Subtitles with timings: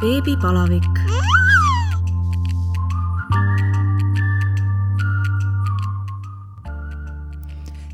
[0.00, 0.84] beebipalavik.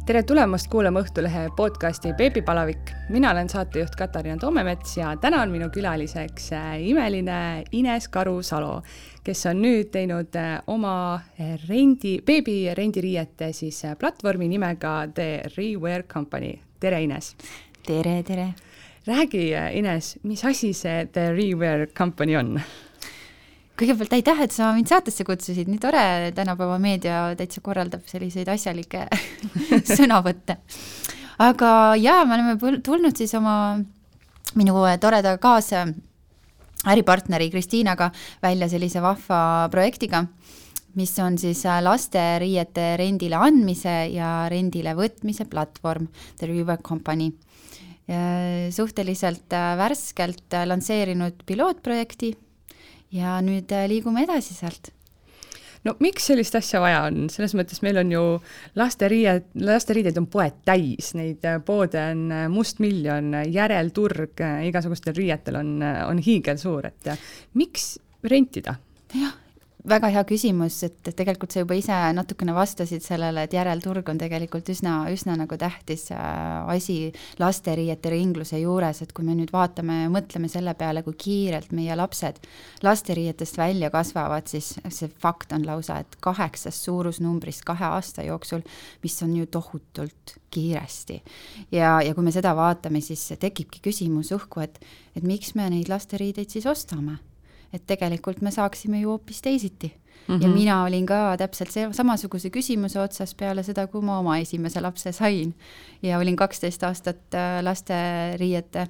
[0.07, 2.91] tere tulemast kuulama Õhtulehe podcasti Beebipalavik.
[3.09, 8.83] mina olen saatejuht Katariina Toomemets ja täna on minu külaliseks äh, imeline Ines Karu-Salo,
[9.25, 16.03] kes on nüüd teinud äh, oma äh, rendi, beebi rendiriiete siis platvormi nimega The Rewear
[16.03, 16.59] Company.
[16.81, 17.37] tere, Ines!
[17.87, 18.72] tere, tere!
[19.07, 22.61] Räägi, Ines, mis asi see The Rewear Company on?
[23.83, 26.03] kõigepealt aitäh, et sa mind saatesse kutsusid, nii tore,
[26.37, 29.07] tänapäeva meedia täitsa korraldab selliseid asjalikke
[29.97, 30.59] sõnavõtte.
[31.43, 33.81] aga jaa, me oleme tulnud siis oma,
[34.55, 35.87] minu toreda kaasa
[36.93, 38.11] äripartneri Kristiinaga
[38.43, 40.27] välja sellise vahva projektiga,
[40.95, 46.07] mis on siis lasteriiete rendile andmise ja rendile võtmise platvorm,
[46.39, 47.33] The River Company
[48.73, 52.35] suhteliselt äh, värskelt äh, lansseerinud pilootprojekti.
[53.13, 54.93] Ja nüüd äh, liigume edasi sealt.
[55.83, 58.23] No miks sellist asja vaja on, selles mõttes meil on ju
[58.79, 62.23] lasteriied, lasteriideid on poed täis, neid poode on
[62.55, 67.11] mustmiljon, järelturg igasugustel riietel on, on hiigelsuur, et
[67.59, 67.97] miks
[68.31, 68.77] rentida?
[69.11, 69.35] jah,
[69.89, 74.69] väga hea küsimus, et tegelikult sa juba ise natukene vastasid sellele, et järelturg on tegelikult
[74.71, 76.21] üsna, üsna nagu tähtis äh,
[76.71, 76.97] asi
[77.43, 81.97] lasteriiete ringluse juures, et kui me nüüd vaatame ja mõtleme selle peale, kui kiirelt meie
[81.99, 82.39] lapsed
[82.87, 88.63] lasteriietest välja kasvavad, siis see fakt on lausa, et kaheksast suurusnumbrist kahe aasta jooksul,
[89.03, 91.23] mis on ju tohutult kiiresti.
[91.73, 94.79] ja, ja kui me seda vaatame, siis tekibki küsimus õhku, et,
[95.17, 97.19] et miks me neid lasteriideid siis ostame
[97.73, 99.93] et tegelikult me saaksime ju hoopis teisiti
[100.29, 100.35] mm.
[100.37, 100.43] -hmm.
[100.43, 100.57] ja mhm.
[100.57, 105.13] mina olin ka täpselt see, samasuguse küsimuse otsas peale seda, kui ma oma esimese lapse
[105.13, 105.55] sain.
[106.03, 108.89] ja olin kaksteist aastat äh, lasteriiete,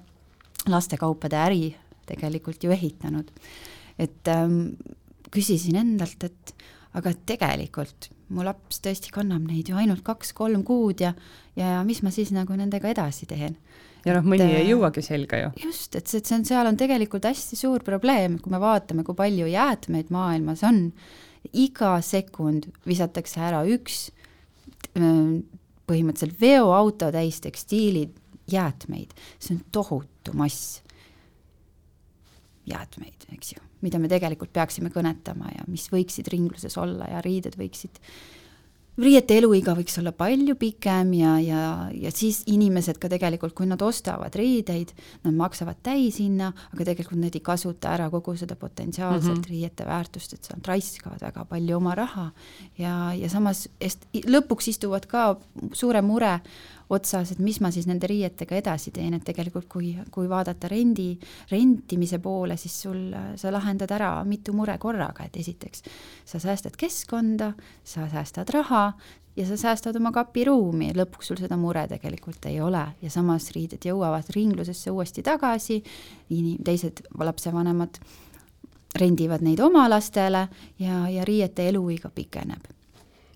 [0.68, 3.30] lastekaupade äri tegelikult ju ehitanud.
[3.98, 4.74] et ähm,
[5.30, 6.54] küsisin endalt, et
[6.94, 11.12] aga tegelikult mu laps tõesti kannab neid ju ainult kaks-kolm kuud ja,
[11.56, 13.56] ja mis ma siis nagu nendega edasi teen
[14.06, 15.50] ja noh, mõni ei jõuagi selga ju.
[15.66, 19.18] just, et see, see on, seal on tegelikult hästi suur probleem, kui me vaatame, kui
[19.18, 20.84] palju jäätmeid maailmas on,
[21.58, 24.08] iga sekund visatakse ära üks
[24.92, 28.14] põhimõtteliselt veoauto täis tekstiilid,
[28.52, 30.80] jäätmeid, see on tohutu mass
[32.68, 37.56] jäätmeid, eks ju, mida me tegelikult peaksime kõnetama ja mis võiksid ringluses olla ja riided
[37.58, 37.98] võiksid
[39.00, 41.62] riiete eluiga võiks olla palju pikem ja, ja,
[41.96, 44.92] ja siis inimesed ka tegelikult, kui nad ostavad riideid,
[45.24, 49.48] nad maksavad täishinna, aga tegelikult nad ei kasuta ära kogu seda potentsiaalset mm -hmm.
[49.48, 52.30] riiete väärtust, et nad raiskavad väga palju oma raha
[52.78, 55.36] ja, ja samas est, lõpuks istuvad ka
[55.72, 56.40] suure mure
[56.92, 61.12] otsas, et mis ma siis nende riietega edasi teen, et tegelikult kui, kui vaadata rendi,
[61.50, 63.00] rentimise poole, siis sul,
[63.40, 65.86] sa lahendad ära mitu mure korraga, et esiteks
[66.28, 67.52] sa säästad keskkonda,
[67.84, 68.84] sa säästad raha
[69.36, 73.84] ja sa säästad oma kapiruumi, lõpuks sul seda mure tegelikult ei ole ja samas riided
[73.88, 75.80] jõuavad ringlusesse uuesti tagasi,
[76.64, 78.02] teised lapsevanemad
[78.98, 80.46] rendivad neid oma lastele
[80.78, 82.68] ja, ja riiete eluiga pikeneb.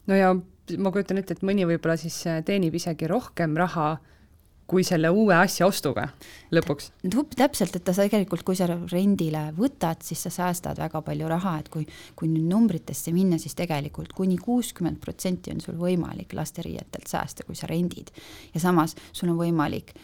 [0.07, 0.35] no ja
[0.79, 3.97] ma kujutan ette, et mõni võib-olla siis äh, teenib isegi rohkem raha
[4.67, 6.09] kui selle uue asja ostuga
[6.55, 6.91] lõpuks.
[7.39, 11.71] täpselt, et ta tegelikult, kui sa rendile võtad, siis sa säästad väga palju raha, et
[11.71, 11.87] kui,
[12.19, 17.55] kui nüüd numbritesse minna, siis tegelikult kuni kuuskümmend protsenti on sul võimalik lasteriietelt säästa, kui
[17.55, 18.11] sa rendid.
[18.55, 19.95] ja samas sul on võimalik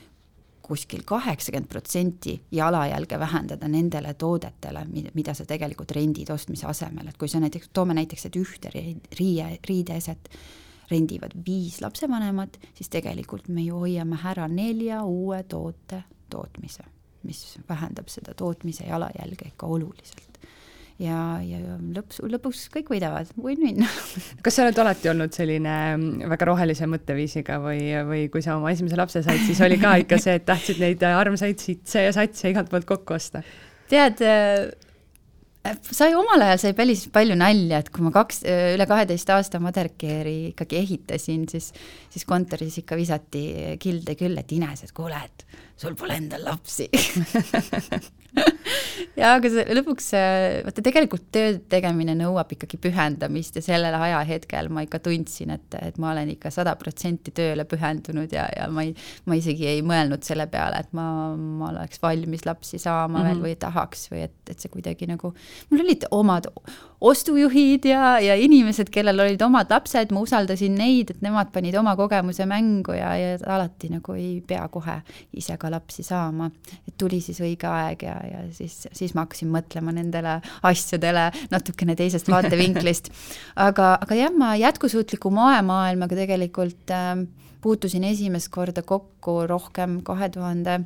[0.72, 7.28] kuskil kaheksakümmend protsenti jalajälge vähendada nendele toodetele, mida sa tegelikult rendid ostmise asemel, et kui
[7.28, 10.32] sa näiteks, toome näiteks, et ühte riie, riideeset
[10.90, 16.88] rendivad viis lapsevanemat, siis tegelikult me ju hoiame ära nelja uue toote tootmise,
[17.28, 20.31] mis vähendab seda tootmise jalajälge ikka oluliselt
[21.00, 23.82] ja, ja lõps, lõpuks kõik võidavad, win-win
[24.44, 28.72] kas sa oled alati olnud selline mm, väga rohelise mõtteviisiga või, või kui sa oma
[28.74, 32.52] esimese lapse said, siis oli ka ikka see, et tahtsid neid armsaid sitse ja satse
[32.52, 33.44] igalt poolt kokku osta?
[33.92, 34.70] tead äh,
[35.84, 38.42] sai omal ajal sai päris palju nalja, et kui ma kaks,
[38.74, 41.70] üle kaheteist aasta Mothercare'i ikkagi ehitasin, siis,
[42.12, 43.44] siis kontoris ikka visati
[43.82, 45.46] kilde küll, et Ines, et kuule, et
[45.78, 46.88] sul pole endal lapsi
[49.20, 50.08] ja aga see lõpuks,
[50.66, 55.98] vaata tegelikult töö tegemine nõuab ikkagi pühendamist ja sellel ajahetkel ma ikka tundsin, et, et
[56.02, 58.94] ma olen ikka sada protsenti tööle pühendunud ja, ja ma ei,
[59.28, 61.06] ma isegi ei mõelnud selle peale, et ma,
[61.36, 63.28] ma oleks valmis lapsi saama mm -hmm.
[63.28, 63.46] veel mhm.
[63.48, 65.34] või tahaks või et, et see kuidagi nagu
[65.70, 66.48] mul olid omad
[67.02, 71.96] ostujuhid ja, ja inimesed, kellel olid omad lapsed, ma usaldasin neid, et nemad panid oma
[71.98, 75.00] kogemuse mängu ja, ja alati nagu ei pea kohe
[75.38, 76.50] ise ka lapsi saama.
[76.86, 81.96] et tuli siis õige aeg ja, ja siis, siis ma hakkasin mõtlema nendele asjadele natukene
[81.98, 83.10] teisest vaatevinklist.
[83.68, 87.16] aga, aga jah, ma jätkusuutliku moemaailmaga tegelikult äh,
[87.62, 90.80] puutusin esimest korda kokku rohkem kahe tuhande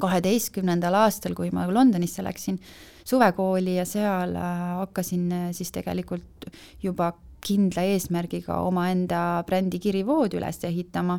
[0.00, 2.58] kaheteistkümnendal aastal, kui ma Londonisse läksin
[3.04, 6.48] suvekooli ja seal äh, hakkasin äh, siis tegelikult
[6.82, 7.12] juba
[7.44, 11.18] kindla eesmärgiga omaenda brändi Kirivood üles ehitama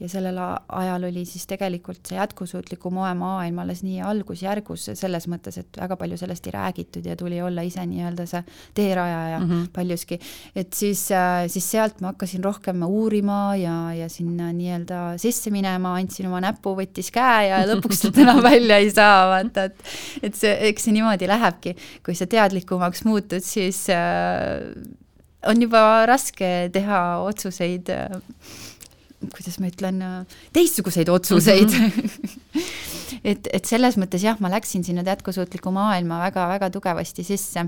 [0.00, 5.58] ja sellel ajal oli siis tegelikult see jätkusuutliku moe maailm alles nii algusjärgus, selles mõttes,
[5.60, 8.42] et väga palju sellest ei räägitud ja tuli olla ise nii-öelda see
[8.74, 9.66] teerajaja mm -hmm.
[9.76, 10.20] paljuski.
[10.56, 15.94] et siis, äh, siis sealt ma hakkasin rohkem uurima ja, ja sinna nii-öelda sisse minema,
[15.96, 19.84] andsin oma näpu, võttis käe ja lõpuks sealt enam välja ei saa, vaata, et
[20.22, 24.64] et see, eks see niimoodi lähebki, kui sa teadlikumaks muutud, siis äh,
[25.46, 28.20] on juba raske teha otsuseid äh,
[29.28, 30.04] kuidas ma ütlen,
[30.56, 31.90] teistsuguseid otsuseid mm.
[31.90, 32.70] -hmm.
[33.24, 37.66] et, et selles mõttes jah, ma läksin sinna jätkusuutliku maailma väga-väga tugevasti sisse.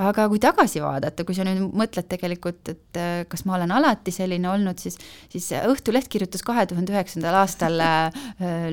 [0.00, 4.14] aga kui tagasi vaadata, kui sa nüüd mõtled tegelikult, et äh, kas ma olen alati
[4.14, 4.96] selline olnud, siis,
[5.28, 8.22] siis Õhtuleht kirjutas kahe tuhande üheksandal aastal äh,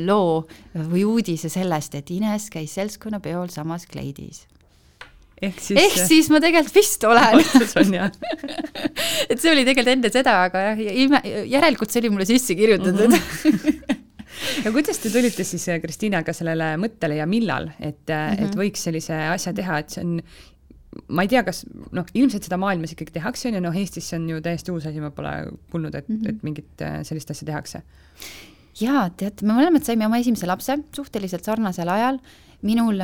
[0.05, 4.45] loo või uudise sellest, et Ines käis seltskonnapeol samas kleidis
[5.41, 7.37] ehk siis ehk siis ma tegelikult vist olen.
[7.41, 8.11] vastus on jah
[9.31, 13.13] et see oli tegelikult enne seda, aga jah, ime, järelikult see oli mulle sisse kirjutatud
[13.13, 13.21] mm.
[13.53, 14.03] -hmm.
[14.65, 18.45] ja kuidas te tulite siis äh, Kristiinaga sellele mõttele ja millal, et mm, -hmm.
[18.45, 20.21] et võiks sellise asja teha, et see on
[21.13, 21.63] ma ei tea, kas
[21.93, 24.87] noh, ilmselt seda maailmas ikkagi tehakse, on ju, noh, Eestis see on ju täiesti uus
[24.89, 25.33] asi, ma pole
[25.71, 26.29] kuulnud, et mm, -hmm.
[26.29, 27.83] et mingit äh, sellist asja tehakse.
[28.81, 32.19] jaa, tead, me mõlemad saime oma esimese lapse suhteliselt sarnasel ajal
[32.67, 33.01] minul,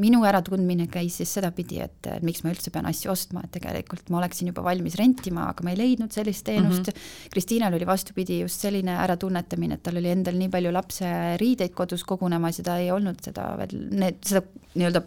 [0.00, 4.20] minu äratundmine käis siis sedapidi, et miks ma üldse pean asju ostma, et tegelikult ma
[4.22, 6.96] oleksin juba valmis rentima, aga ma ei leidnud sellist teenust mm.
[6.96, 7.30] -hmm.
[7.34, 12.04] Kristiinal oli vastupidi just selline äratunnetamine, et tal oli endal nii palju lapse riideid kodus
[12.04, 14.42] kogunemas ja ta ei olnud seda veel, need, seda
[14.74, 15.02] nii-öelda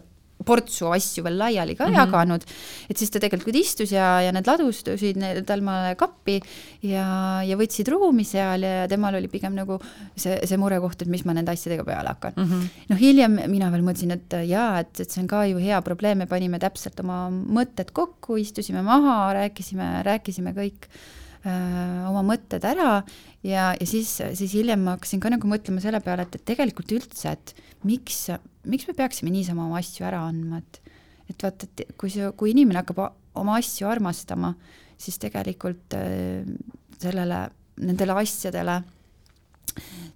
[0.46, 1.98] portsu asju veel laiali ka mm -hmm.
[1.98, 2.44] jaganud,
[2.90, 6.40] et siis ta tegelikult istus ja, ja need ladustusid talle kappi
[6.82, 9.78] ja, ja võtsid ruumi seal ja temal oli pigem nagu
[10.16, 12.44] see, see murekoht, et mis ma nende asjadega peale hakkan mm.
[12.44, 12.68] -hmm.
[12.88, 16.18] noh, hiljem mina veel mõtlesin, et jaa, et, et see on ka ju hea probleem,
[16.18, 20.88] me panime täpselt oma mõtted kokku, istusime maha, rääkisime, rääkisime kõik
[21.44, 23.02] oma mõtted ära
[23.44, 26.94] ja, ja siis, siis hiljem ma hakkasin ka nagu mõtlema selle peale, et, et tegelikult
[26.96, 27.54] üldse, et
[27.84, 28.26] miks
[28.70, 30.80] miks me peaksime niisama oma asju ära andma, et
[31.24, 32.98] et vaata, et kui see, kui inimene hakkab
[33.40, 34.50] oma asju armastama,
[35.00, 36.44] siis tegelikult äh,
[37.00, 37.38] sellele,
[37.80, 38.82] nendele asjadele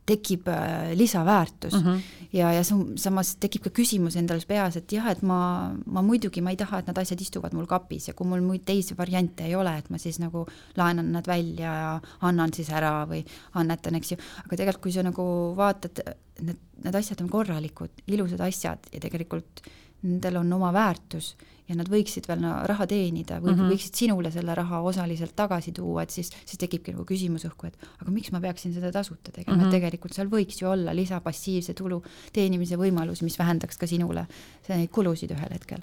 [0.08, 2.00] tekib äh, lisaväärtus mm -hmm.
[2.32, 2.62] ja, ja
[2.96, 6.78] samas tekib ka küsimus endal peas, et jah, et ma, ma muidugi, ma ei taha,
[6.78, 9.90] et need asjad istuvad mul kapis ja kui mul muid teisi variante ei ole, et
[9.90, 10.46] ma siis nagu
[10.76, 13.24] laenan nad välja ja annan siis ära või
[13.54, 16.00] annetan, eks ju, aga tegelikult, kui sa nagu vaatad,
[16.40, 19.62] need, need asjad on korralikud, ilusad asjad ja tegelikult
[20.02, 21.34] nendel on oma väärtus
[21.68, 23.72] ja nad võiksid veel no, raha teenida või mm -hmm.
[23.74, 27.88] võiksid sinule selle raha osaliselt tagasi tuua, et siis, siis tekibki nagu küsimus õhku, et
[28.00, 29.66] aga miks ma peaksin seda tasuta tegema mm, -hmm.
[29.66, 29.76] et mhm.
[29.76, 32.02] tegelikult seal võiks ju olla lisapassiivse tulu
[32.32, 34.26] teenimise võimalus, mis vähendaks ka sinule
[34.68, 35.82] neid kulusid ühel hetkel.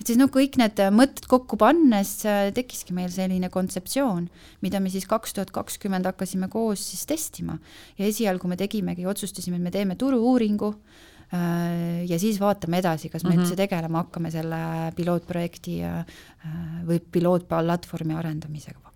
[0.00, 4.30] et siis noh, kõik need mõtted kokku pannes äh, tekkiski meil selline kontseptsioon,
[4.60, 7.58] mida me siis kaks tuhat kakskümmend hakkasime koos siis testima
[7.98, 10.74] ja esialgu me tegimegi, otsustasime, et me teeme turu-uuringu
[12.08, 13.42] ja siis vaatame edasi, kas me mm -hmm.
[13.44, 16.04] üldse tegelema hakkame selle pilootprojekti äh,
[16.86, 18.92] või pilootplatvormi arendamisega.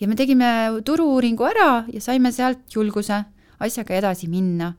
[0.00, 3.24] ja me tegime turu-uuringu ära ja saime sealt julguse
[3.60, 4.72] asjaga edasi minna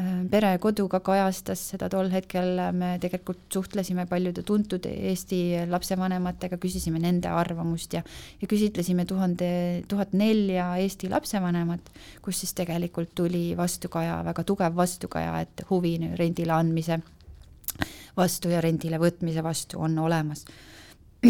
[0.00, 6.56] Äh, pere kodu ka kajastas seda tol hetkel, me tegelikult suhtlesime paljude tuntud Eesti lapsevanematega,
[6.62, 8.00] küsisime nende arvamust ja
[8.40, 9.50] ja küsitlesime tuhande,
[9.92, 11.92] tuhat nelja Eesti lapsevanemat,
[12.24, 17.02] kus siis tegelikult tuli vastukaja, väga tugev vastukaja, et huvi rendile andmise
[18.16, 20.46] vastu ja rendile võtmise vastu on olemas.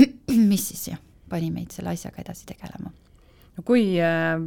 [0.53, 2.95] mis siis jah, pani meid selle asjaga edasi tegelema
[3.57, 4.39] no kui äh,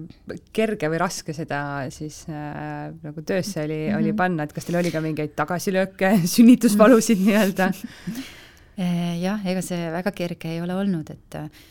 [0.55, 1.59] kerge või raske seda
[1.93, 3.99] siis äh, nagu töösse oli mm, -hmm.
[4.01, 7.69] oli panna, et kas teil oli ka mingeid tagasilööke, sünnitusvalusid nii-öelda
[8.81, 11.63] äh, jah, ega see väga kerge ei ole olnud, et äh,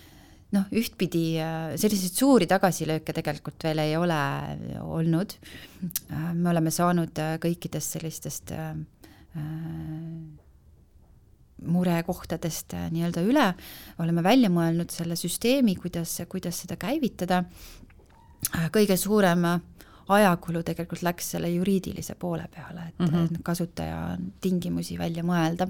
[0.54, 4.20] noh, ühtpidi äh, selliseid suuri tagasilööke tegelikult veel ei ole
[4.84, 5.34] olnud.
[6.34, 8.54] me oleme saanud kõikidest sellistest
[11.62, 13.46] murekohtadest äh, nii-öelda üle,
[14.02, 17.44] oleme välja mõelnud selle süsteemi, kuidas, kuidas seda käivitada.
[18.54, 19.46] Äh, kõige suurem
[20.08, 23.42] ajakulu tegelikult läks selle juriidilise poole peale, et mm -hmm.
[23.42, 25.68] kasutaja tingimusi välja mõelda.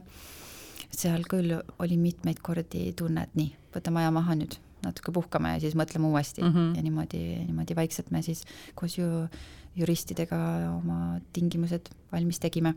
[0.94, 5.60] seal küll oli mitmeid kordi tunne, et nii, võtame aja maha nüüd, natuke puhkame ja
[5.60, 6.76] siis mõtleme uuesti mm -hmm.
[6.76, 9.28] ja niimoodi, niimoodi vaikselt me siis koos ju
[9.76, 10.38] juristidega
[10.70, 12.74] oma tingimused valmis tegime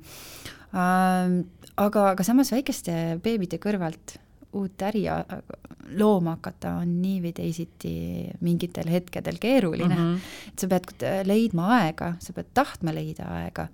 [0.74, 4.18] aga, aga samas väikeste beebide kõrvalt
[4.58, 5.04] uut äri
[6.00, 7.94] looma hakata on nii või teisiti
[8.44, 10.02] mingitel hetkedel keeruline mm.
[10.02, 10.52] -hmm.
[10.52, 13.68] et sa pead leidma aega, sa pead tahtma leida aega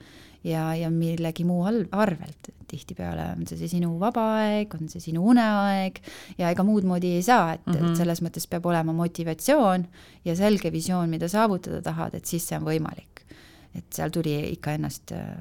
[0.44, 2.52] ja, ja millegi muu arvelt.
[2.74, 6.00] tihtipeale on see, see sinu vaba aeg, on see sinu uneaeg
[6.40, 7.92] ja ega muud moodi ei saa, et mm, -hmm.
[7.92, 9.86] et selles mõttes peab olema motivatsioon
[10.26, 13.22] ja selge visioon, mida saavutada tahad, et siis see on võimalik.
[13.76, 15.38] et seal tuli ikka ennast äh,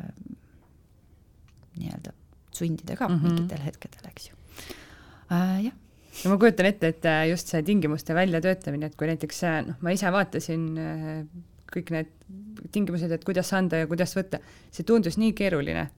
[1.77, 2.13] nii-öelda
[2.53, 3.33] sundida ka mm -hmm.
[3.33, 4.35] mingitel hetkedel, eks ju
[5.33, 5.65] äh,.
[5.65, 5.73] jah
[6.25, 9.79] no ma kujutan ette, et äh, just see tingimuste väljatöötamine, et kui näiteks äh, noh,
[9.81, 11.25] ma ise vaatasin äh,
[11.73, 12.13] kõik need
[12.73, 14.41] tingimused, et kuidas anda ja kuidas võtta,
[14.73, 15.89] see tundus nii keeruline.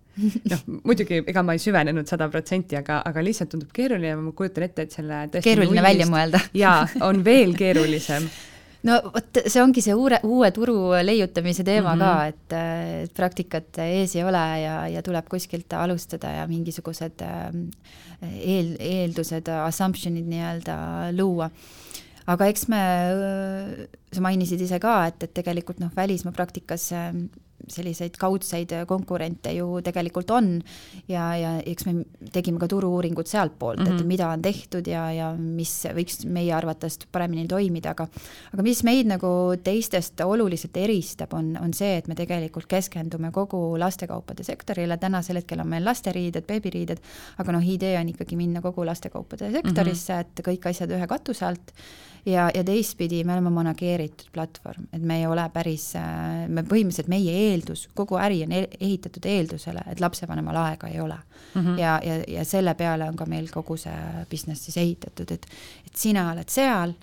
[0.47, 4.31] noh, muidugi ega ma ei süvenenud sada protsenti, aga, aga lihtsalt tundub keeruline ja ma
[4.37, 8.28] kujutan ette, et selle keeruline nullist, välja mõelda jaa, on veel keerulisem
[8.87, 12.04] no vot, see ongi see uue, uue turu leiutamise teema mm -hmm.
[12.04, 18.76] ka, et, et praktikat ees ei ole ja, ja tuleb kuskilt alustada ja mingisugused eel,
[18.78, 20.76] eeldused, assumption'id nii-öelda
[21.16, 21.50] luua
[22.26, 22.83] aga eks me,
[24.12, 26.90] sa mainisid ise ka, et, et tegelikult noh, välismaa praktikas
[27.71, 30.49] selliseid kaudseid konkurente ju tegelikult on
[31.09, 31.95] ja, ja eks me
[32.33, 33.95] tegime ka turu-uuringut sealtpoolt mm, -hmm.
[33.95, 34.09] et mhm.
[34.09, 38.09] mida on tehtud ja, ja mis võiks meie arvates paremini toimida, aga
[38.52, 39.28] aga mis meid nagu
[39.64, 45.61] teistest oluliselt eristab, on, on see, et me tegelikult keskendume kogu lastekaupade sektorile, tänasel hetkel
[45.61, 47.00] on meil lasteriided, beebiriided,
[47.38, 50.21] aga noh, idee on ikkagi minna kogu lastekaupade sektorisse mm, -hmm.
[50.21, 51.73] et kõik asjad ühe katuse alt
[52.26, 57.11] ja, ja teistpidi me oleme manageeritud platvorm, et me ei ole päris, äh, me põhimõtteliselt
[57.12, 61.61] meie eeldus, kogu äri on e-, ehitatud eeldusele, et lapsevanemal aega ei ole mm.
[61.61, 61.78] -hmm.
[61.81, 65.47] ja, ja, ja selle peale on ka meil kogu see business siis ehitatud, et,
[65.87, 66.95] et sina oled seal,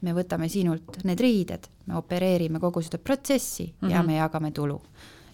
[0.00, 3.92] me võtame sinult need riided, me opereerime kogu seda protsessi mm -hmm.
[3.92, 4.06] ja mhm.
[4.06, 4.80] me jagame tulu.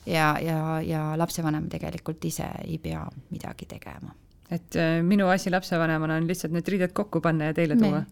[0.07, 4.14] ja, ja, ja lapsevanem tegelikult ise ei pea midagi tegema
[4.53, 8.03] et äh, minu asi lapsevanemana on lihtsalt need riided kokku panna ja teile tuua?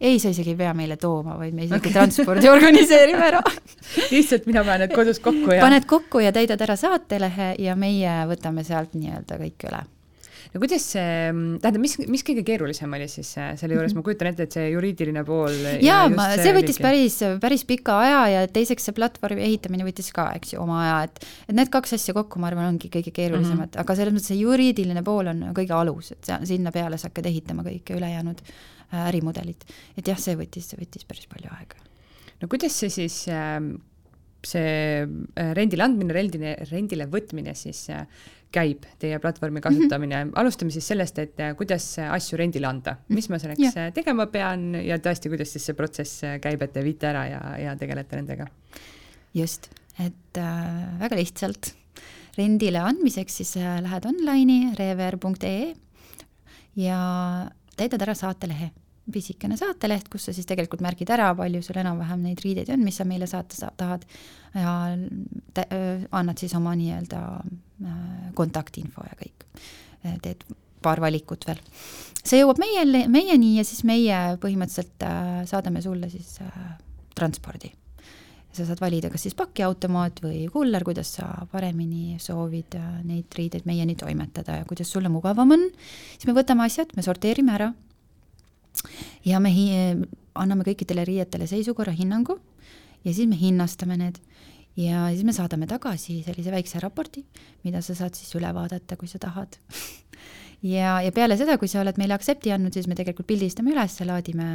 [0.00, 1.94] ei, sa isegi ei pea meile tooma, vaid me isegi okay.
[1.94, 3.42] transpordi organiseerime ära
[4.14, 8.18] lihtsalt mina panen need kodus kokku ja paned kokku ja täidad ära saatelehe ja meie
[8.30, 9.84] võtame sealt nii-öelda kõik üle
[10.52, 14.30] no kuidas see, tähendab, mis, mis kõige keerulisem oli siis äh, selle juures, ma kujutan
[14.30, 15.56] ette, et see juriidiline pool.
[15.84, 16.86] jaa, ma, see võttis oligi.
[16.86, 20.96] päris, päris pika aja ja teiseks see platvormi ehitamine võttis ka, eks ju, oma aja,
[21.08, 23.82] et et need kaks asja kokku, ma arvan, ongi kõige keerulisemad mm, -hmm.
[23.84, 27.28] aga selles mõttes see juriidiline pool on kõige alus, et sa, sinna peale sa hakkad
[27.28, 29.68] ehitama kõike ülejäänud äh, ärimudelit.
[29.96, 31.84] et jah, see võttis, see võttis päris palju aega.
[32.40, 33.76] no kuidas see siis ähm,
[34.46, 37.88] see äh, rendile andmine, rendile, rendile võtmine siis
[38.54, 40.40] käib teie platvormi kasutamine mm, -hmm.
[40.40, 43.72] alustame siis sellest, et äh, kuidas asju rendile anda, mis ma selleks ja.
[43.86, 47.26] Äh, tegema pean ja tõesti, kuidas siis see protsess äh, käib, et te viite ära
[47.28, 48.46] ja, ja tegelete nendega?
[49.34, 49.68] just,
[50.00, 51.74] et äh, väga lihtsalt
[52.38, 55.74] rendile andmiseks siis äh, lähed online'i rever.ee
[56.78, 56.98] ja
[57.76, 58.70] täidad ära saatelehe
[59.12, 62.98] pisikene saateleht, kus sa siis tegelikult märgid ära, palju sul enam-vähem neid riideid on, mis
[63.00, 64.04] sa meile saata sa tahad
[64.54, 64.74] ja
[66.18, 67.22] annad siis oma nii-öelda
[68.38, 69.46] kontaktinfo ja kõik.
[70.22, 70.44] teed
[70.82, 71.60] paar valikut veel.
[72.22, 75.04] see jõuab meie, meieni ja siis meie põhimõtteliselt
[75.50, 76.38] saadame sulle siis
[77.14, 77.72] transpordi.
[78.52, 82.74] sa saad valida, kas siis pakiautomaat või kuller, kuidas sa paremini soovid
[83.06, 85.68] neid riideid meieni toimetada ja kuidas sulle mugavam on,
[86.16, 87.72] siis me võtame asjad, me sorteerime ära
[89.24, 89.52] ja me
[90.38, 92.38] anname kõikidele riietele seisukorra hinnangu
[93.04, 94.20] ja siis me hinnastame need
[94.78, 97.24] ja siis me saadame tagasi sellise väikse raporti,
[97.66, 99.58] mida sa saad siis üle vaadata, kui sa tahad
[100.74, 103.98] ja, ja peale seda, kui sa oled meile accept'i andnud, siis me tegelikult pildistame üles,
[104.06, 104.48] laadime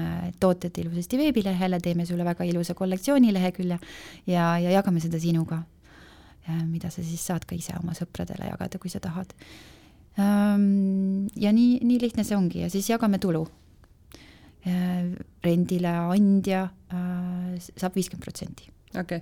[0.44, 3.80] tooted ilusasti veebilehele, teeme sulle väga ilusa kollektsiooni lehekülje
[4.28, 5.64] ja, ja jagame seda sinuga.
[6.68, 9.32] mida sa siis saad ka ise oma sõpradele jagada, kui sa tahad.
[10.18, 13.48] ja nii, nii lihtne see ongi ja siis jagame tulu
[15.44, 18.70] rendile andja äh, saab viiskümmend protsenti.
[18.94, 19.22] okei okay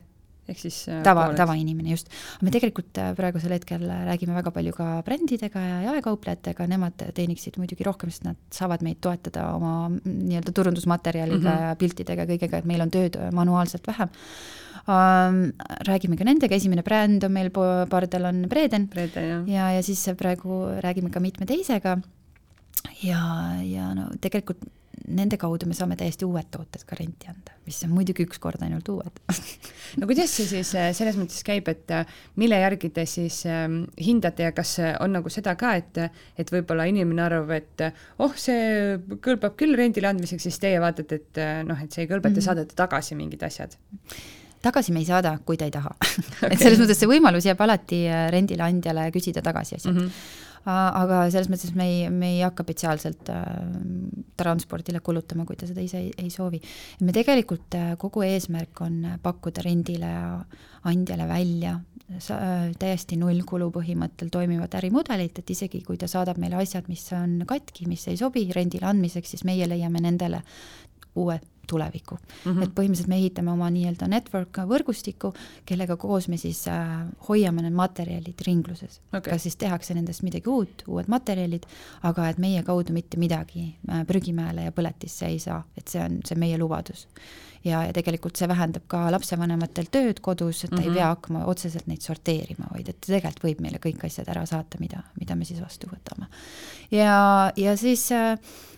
[0.51, 2.09] ehk siis äh, tava, tavainimene just.
[2.41, 8.11] me tegelikult praegusel hetkel räägime väga palju ka brändidega ja jaekauplejatega, nemad teeniksid muidugi rohkem,
[8.13, 11.69] sest nad saavad meid toetada oma nii-öelda turundusmaterjaliga mm -hmm.
[11.69, 14.09] ja piltidega, kõigega, et meil on tööd manuaalselt vähem
[14.87, 15.53] um,.
[15.87, 17.51] räägime ka nendega, esimene bränd on meil
[17.89, 18.89] pardal, on Breden.
[18.95, 21.97] ja, ja, ja siis praegu räägime ka mitme teisega.
[23.03, 23.21] ja,
[23.63, 24.57] ja no tegelikult
[25.07, 28.89] nende kaudu me saame täiesti uued tooted ka renti anda, mis on muidugi ükskord ainult
[28.93, 29.21] uued
[29.99, 33.83] no kuidas see siis äh, selles mõttes käib, et äh, mille järgi te siis ähm,
[34.01, 36.01] hindate ja kas on nagu seda ka, et,
[36.39, 37.87] et võib-olla inimene arvab, et
[38.21, 42.29] oh, see kõlbab küll rendile andmiseks, siis teie vaatate, et noh, et see ei kõlba,
[42.29, 42.49] et te -hmm.
[42.51, 43.75] saadate tagasi mingid asjad?
[44.61, 46.49] tagasi me ei saada, kui ta ei taha okay.
[46.53, 50.07] et selles mõttes see võimalus jääb alati rendile andjale küsida tagasi asjad mm.
[50.07, 53.45] -hmm aga selles mõttes me ei, me ei hakka spetsiaalselt äh,
[54.37, 56.61] transpordile kulutama, kui ta seda ise ei, ei soovi.
[57.01, 60.11] me tegelikult äh, kogu eesmärk on pakkuda rendile
[60.89, 61.79] andjale välja
[62.19, 67.05] sa, äh, täiesti nullkulu põhimõttel toimivat ärimudelit, et isegi kui ta saadab meile asjad, mis
[67.17, 70.43] on katki, mis ei sobi rendile andmiseks, siis meie leiame nendele
[71.15, 71.39] uue
[71.71, 72.51] tulevikku mm.
[72.51, 72.63] -hmm.
[72.63, 75.33] et põhimõtteliselt me ehitame oma nii-öelda network võrgustiku,
[75.65, 76.89] kellega koos me siis äh,
[77.27, 79.29] hoiame need materjalid ringluses okay..
[79.31, 81.67] kas siis tehakse nendest midagi uut, uued materjalid,
[82.07, 86.19] aga et meie kaudu mitte midagi äh, prügimäele ja põletisse ei saa, et see on,
[86.25, 87.07] see on meie lubadus.
[87.63, 90.83] ja, ja tegelikult see vähendab ka lapsevanematel tööd kodus, et ta mm -hmm.
[90.83, 90.97] ei mhm.
[90.97, 95.03] pea hakkama otseselt neid sorteerima, vaid et tegelikult võib meile kõik asjad ära saata, mida,
[95.19, 96.27] mida me siis vastu võtame.
[96.91, 98.70] ja, ja siis äh, Äh,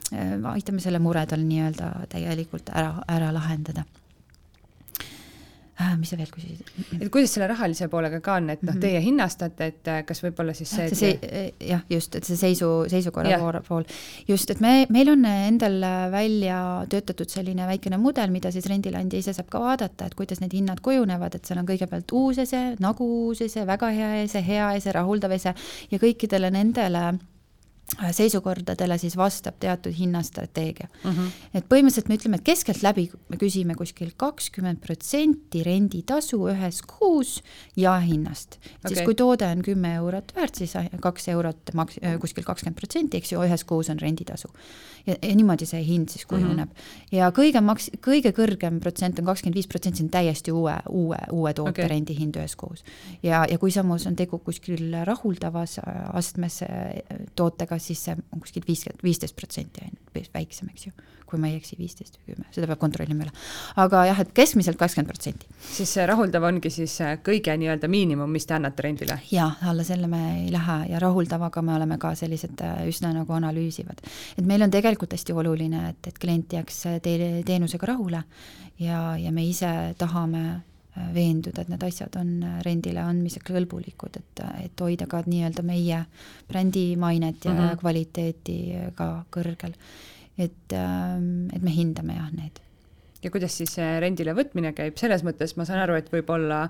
[0.54, 3.86] aitame selle mure tal nii-öelda täielikult ära, ära lahendada.
[5.82, 6.68] Äh, mis sa veel küsisid?
[7.02, 10.54] et kuidas selle rahalise poolega ka on, et noh, teie hinnastate, et äh, kas võib-olla
[10.54, 13.88] siis see, see, see jah, just, et see seisu, seisukorra poole pool,
[14.30, 15.80] just, et me, meil on endal
[16.14, 16.60] välja
[16.94, 20.84] töötatud selline väikene mudel, mida siis rendileandja ise saab ka vaadata, et kuidas need hinnad
[20.86, 24.94] kujunevad, et seal on kõigepealt uus ese, nagu uus ese, väga hea ese, hea ese,
[24.94, 25.56] rahuldav ese
[25.90, 27.08] ja kõikidele nendele
[28.12, 31.12] seisukordadele siis vastab teatud hinnastrateegia mm.
[31.12, 31.28] -hmm.
[31.54, 37.42] et põhimõtteliselt me ütleme, et keskeltläbi me küsime kuskil kakskümmend protsenti renditasu ühes kuus
[37.76, 38.94] jaehinnast okay..
[38.94, 43.32] siis kui toode on kümme eurot väärt, siis kaks eurot maks-, kuskil kakskümmend protsenti, eks
[43.32, 44.48] ju, ühes kuus on renditasu.
[45.08, 46.76] ja, ja niimoodi see hind siis kujuneb mm.
[46.76, 47.18] -hmm.
[47.18, 51.18] ja kõige maks-, kõige kõrgem protsent on kakskümmend viis protsenti, see on täiesti uue, uue,
[51.32, 51.88] uue toote okay.
[51.88, 52.84] rendihind ühes kuus.
[53.24, 55.80] ja, ja kui samas on tegu kuskil rahuldavas
[56.14, 56.64] astmes
[57.36, 60.94] tootega, siis see on kuskil viiskümmend, viisteist protsenti ainult, väiksem, eks ju.
[61.34, 63.32] kui ma ei eksi, viisteist või kümme, seda peab kontrollima üle.
[63.82, 65.48] aga jah, et keskmiselt kakskümmend protsenti.
[65.66, 69.20] siis see rahuldav ongi siis äh, kõige nii-öelda miinimum, mis te annate rendile?
[69.32, 73.34] jaa, alla selle me ei lähe ja rahuldavaga me oleme ka sellised äh, üsna nagu
[73.34, 74.04] analüüsivad.
[74.38, 78.24] et meil on tegelikult hästi oluline, et, et klient jääks äh, te teenusega rahule
[78.80, 80.62] ja, ja me ise tahame
[81.14, 82.34] veenduda, et need asjad on
[82.66, 86.04] rendile andmiseks kõlbulikud, et, et hoida ka nii-öelda meie
[86.50, 87.80] brändi mainet ja mm -hmm.
[87.80, 88.58] kvaliteeti
[88.96, 89.74] ka kõrgel.
[90.38, 92.60] et, ähm, et me hindame jah neid
[93.24, 96.64] ja kuidas siis rendile võtmine käib, selles mõttes ma saan aru, et võib olla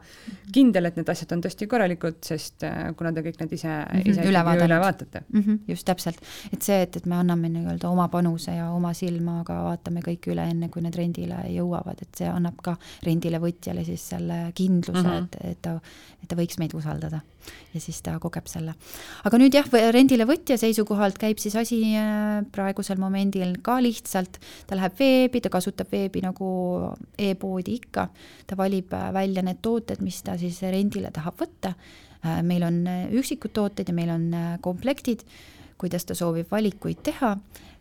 [0.53, 3.99] kindel, et need asjad on tõesti korralikud, sest äh, kuna te kõik need ise mm,
[3.99, 5.41] -hmm, ise üle, üle vaatate mm.
[5.41, 9.59] -hmm, just täpselt, et see, et, et me anname nii-öelda oma panuse ja oma silmaga
[9.69, 14.09] vaatame kõik üle, enne kui need rendile jõuavad, et see annab ka rendile võtjale siis
[14.13, 15.29] selle kindluse mm, -hmm.
[15.41, 15.79] et, et ta,
[16.23, 17.21] et ta võiks meid usaldada
[17.73, 18.75] ja siis ta kogeb selle.
[19.27, 24.39] aga nüüd jah, rendile võtja seisukohalt käib siis asi äh, praegusel momendil ka lihtsalt,
[24.69, 26.42] ta läheb veebi, ta kasutab veebi nagu
[27.17, 28.07] e-poodi ikka,
[28.47, 31.73] ta valib äh, välja need tooted, mis ta siis rendile tahab võtta,
[32.23, 32.83] äh, meil on
[33.19, 34.29] üksikud tooted ja meil on
[34.61, 35.25] komplektid,
[35.77, 37.35] kuidas ta soovib valikuid teha,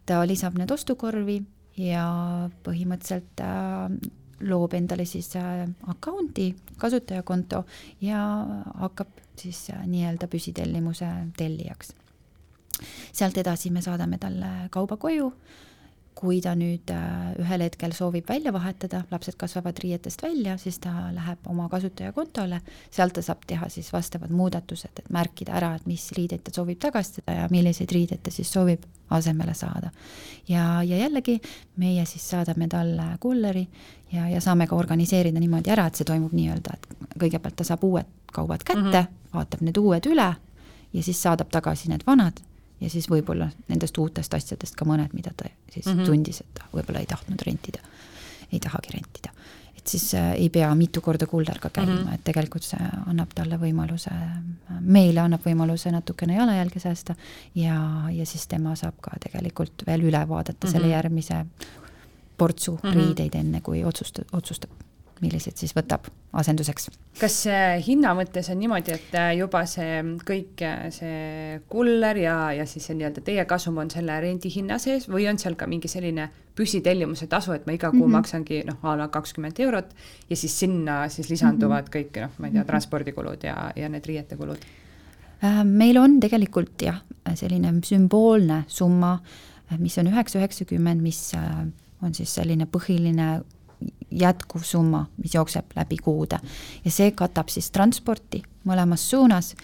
[0.07, 1.39] ta lisab need ostukorvi
[1.79, 2.07] ja
[2.65, 3.43] põhimõtteliselt
[4.43, 6.49] loob endale siis account'i,
[6.79, 7.63] kasutajakonto
[8.03, 8.23] ja
[8.83, 11.95] hakkab siis äh, nii-öelda püsitellimuse tellijaks.
[13.13, 15.33] sealt edasi me saadame talle kauba koju,
[16.23, 20.93] kui ta nüüd äh, ühel hetkel soovib välja vahetada, lapsed kasvavad riietest välja, siis ta
[21.11, 22.61] läheb oma kasutajakontole,
[22.95, 26.79] sealt ta saab teha siis vastavad muudatused, et märkida ära, et mis riideid ta soovib
[26.83, 29.91] tagastada ja milliseid riideid ta siis soovib asemele saada.
[30.49, 31.41] ja, ja jällegi
[31.83, 33.67] meie siis saadame talle kulleri
[34.13, 37.83] ja, ja saame ka organiseerida niimoodi ära, et see toimub nii-öelda, et kõigepealt ta saab
[37.85, 39.35] uued kaubad kätte mm, -hmm.
[39.35, 40.31] vaatab need uued üle
[40.93, 42.41] ja siis saadab tagasi need vanad
[42.83, 46.07] ja siis võib-olla nendest uutest asjadest ka mõned, mida ta siis mm -hmm.
[46.07, 47.81] tundis, et ta võib-olla ei tahtnud rentida,
[48.53, 49.31] ei tahagi rentida.
[49.77, 52.15] et siis äh, ei pea mitu korda kullerga käima mm, -hmm.
[52.15, 54.11] et tegelikult see annab talle võimaluse,
[54.81, 57.15] meile annab võimaluse natukene jalajälge säästa
[57.55, 60.73] ja, ja siis tema saab ka tegelikult veel üle vaadata mm -hmm.
[60.73, 61.47] selle järgmise
[62.37, 62.95] portsu mm -hmm.
[62.95, 64.71] riideid, enne kui otsusta-, otsustab
[65.23, 66.89] millised siis võtab asenduseks.
[67.21, 67.37] kas
[67.87, 72.89] hinna mõttes on niimoodi, et äh, juba see kõik, äh, see kuller ja, ja siis
[72.89, 77.29] see nii-öelda teie kasum on selle rendihinna sees või on seal ka mingi selline püsitellimuse
[77.33, 78.19] tasu, et ma iga kuu mm -hmm.
[78.19, 79.95] maksangi noh, a la kakskümmend eurot
[80.31, 81.97] ja siis sinna siis lisanduvad mm -hmm.
[81.97, 84.67] kõik noh, ma ei tea, transpordikulud ja, ja need riietekulud?
[85.45, 87.01] Äh, meil on tegelikult jah,
[87.35, 89.19] selline sümboolne summa
[89.79, 91.33] mis on üheksa üheksakümmend, mis
[92.03, 93.43] on siis selline põhiline
[94.11, 96.39] jätkuv summa, mis jookseb läbi kuude.
[96.85, 99.55] ja see katab siis transporti mõlemas suunas,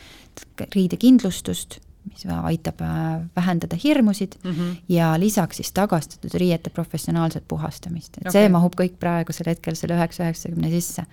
[0.74, 1.78] riidekindlustust,
[2.09, 4.76] mis aitab äh, vähendada hirmusid mm -hmm.
[4.88, 8.33] ja lisaks siis tagastatud riiete professionaalset puhastamist, et okay.
[8.33, 11.04] see mahub kõik praegusel hetkel selle üheksa üheksakümne sisse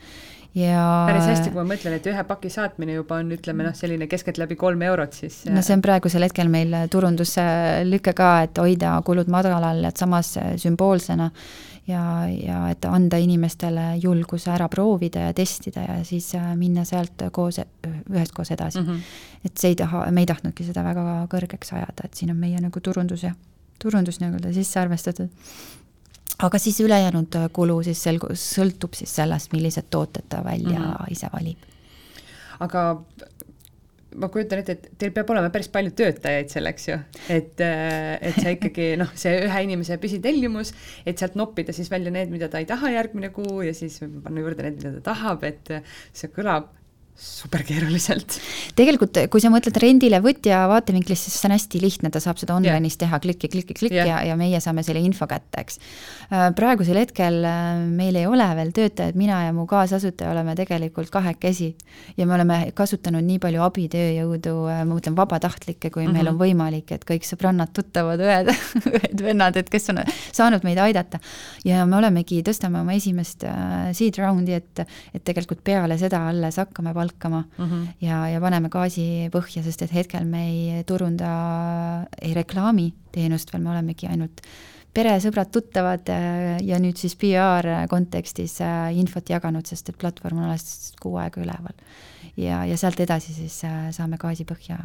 [0.55, 4.07] ja päris hästi, kui ma mõtlen, et ühe paki saatmine juba on, ütleme noh, selline
[4.07, 9.31] keskeltläbi kolm eurot, siis no see on praegusel hetkel meil turunduslüke ka, et hoida kulud
[9.31, 11.31] madalal, et samas sümboolsena
[11.88, 17.28] ja, ja et anda inimestele julguse ära proovida ja testida ja siis äh, minna sealt
[17.32, 17.60] koos,
[18.10, 18.88] üheskoos edasi mm.
[18.88, 19.02] -hmm.
[19.45, 22.62] et see ei taha, me ei tahtnudki seda väga kõrgeks ajada, et siin on meie
[22.62, 23.34] nagu turundus ja
[23.82, 25.30] turundus nii-öelda sisse arvestatud.
[26.39, 31.12] aga siis ülejäänud kulu siis selgu-, sõltub siis sellest, millised tooted ta välja mm -hmm.
[31.12, 31.58] ise valib.
[32.60, 33.02] aga
[34.21, 36.99] ma kujutan ette, et teil peab olema päris palju töötajaid selleks ju,
[37.34, 40.73] et, äh, et see ikkagi noh, see ühe inimese püsitellimus,
[41.06, 44.45] et sealt noppida siis välja need, mida ta ei taha järgmine kuu ja siis panna
[44.45, 45.78] juurde need, mida ta tahab, et
[46.15, 46.71] see kõlab
[47.15, 48.39] super keeruliselt.
[48.75, 52.58] tegelikult, kui sa mõtled rendile võtja vaatevinklist, siis see on hästi lihtne, ta saab seda
[52.58, 53.06] online'is yeah.
[53.06, 54.10] teha klikki, klikki, klikk yeah.
[54.10, 55.80] ja, ja meie saame selle info kätte, eks.
[56.28, 61.12] Äh, praegusel hetkel äh, meil ei ole veel töötajaid, mina ja mu kaasasutaja oleme tegelikult
[61.13, 61.69] kahekesi
[62.17, 66.19] ja me oleme kasutanud nii palju abitööjõudu, äh, ma mõtlen vabatahtlikke, kui mm -hmm.
[66.19, 66.43] meil on mhm.
[66.43, 68.51] võimalik, et kõik sõbrannad, tuttavad, õed
[68.97, 70.04] õed-vennad, et kes on
[70.36, 71.23] saanud meid aidata.
[71.63, 73.47] ja me olemegi, tõstame oma esimest
[73.95, 77.87] seed round'i, et, et tegelikult peale seda alles hakkame palkama mm -hmm.
[78.01, 83.63] ja, ja paneme gaasi põhja, sest et hetkel me ei turunda, ei reklaami teenust veel,
[83.63, 84.41] me olemegi ainult
[84.95, 90.93] peresõbrad-tuttavad äh, ja nüüd siis PR kontekstis äh, infot jaganud, sest et platvorm on alles
[91.01, 91.75] kuu aega üleval.
[92.37, 94.79] ja, ja sealt edasi siis äh, saame gaasi põhja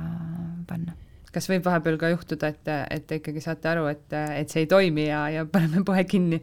[0.67, 0.97] panna
[1.31, 4.71] kas võib vahepeal ka juhtuda, et, et te ikkagi saate aru, et, et see ei
[4.71, 6.41] toimi ja, ja paneme poe kinni?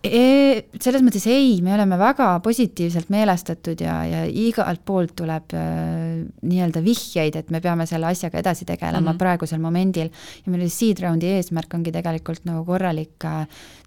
[0.00, 6.22] E, selles mõttes ei, me oleme väga positiivselt meelestatud ja, ja igalt poolt tuleb äh,
[6.40, 9.18] nii-öelda vihjeid, et me peame selle asjaga edasi tegelema mm -hmm.
[9.20, 10.08] praegusel momendil.
[10.46, 13.44] ja meil seed round'i eesmärk ongi tegelikult nagu korralik äh,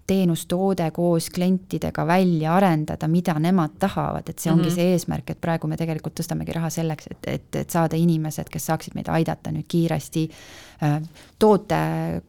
[0.08, 4.76] teenustoode koos klientidega välja arendada, mida nemad tahavad, et see ongi mm -hmm.
[4.76, 8.66] see eesmärk, et praegu me tegelikult tõstamegi raha selleks, et, et, et saada inimesed, kes
[8.66, 10.30] saaksid meid aidata nüüd kiiresti
[10.84, 11.02] äh,
[11.40, 12.22] toote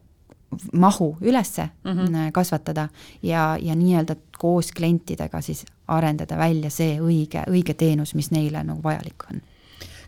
[0.73, 2.31] mahu ülesse mm -hmm.
[2.31, 2.89] kasvatada
[3.23, 8.83] ja, ja nii-öelda koos klientidega siis arendada välja see õige, õige teenus, mis neile nagu
[8.83, 9.41] vajalik on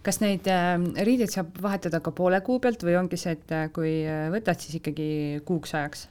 [0.08, 3.68] kas neid äh, riideid saab vahetada ka poole kuu pealt või ongi see, et äh,
[3.76, 6.08] kui äh, võtad, siis ikkagi kuuks ajaks?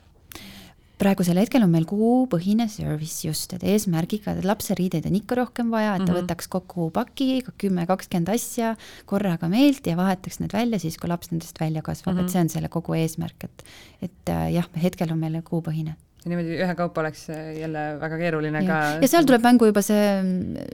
[1.00, 5.94] Praegusel hetkel on meil kuupõhine service just, et eesmärgiga, et lapseriideid on ikka rohkem vaja,
[5.96, 6.22] et ta mm -hmm.
[6.24, 11.30] võtaks kokku paki, kümme, kakskümmend asja korraga meilt ja vahetaks need välja siis, kui laps
[11.30, 12.20] nendest välja kasvab mm, -hmm.
[12.20, 12.32] et mhm.
[12.32, 13.64] see on selle kogu eesmärk, et,
[14.02, 18.62] et äh, jah, hetkel on meil kuupõhine ja niimoodi ühekaupa oleks äh, jälle väga keeruline
[18.62, 18.66] ja.
[18.66, 18.98] ka.
[19.02, 20.22] ja seal tuleb mängu juba see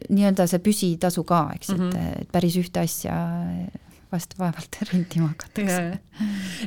[0.09, 1.89] nii-öelda see püsitasu ka, eks mm, -hmm.
[1.89, 2.23] et, mhm.
[2.23, 3.17] et päris ühte asja
[4.13, 5.99] vast vaevalt rentima hakatakse.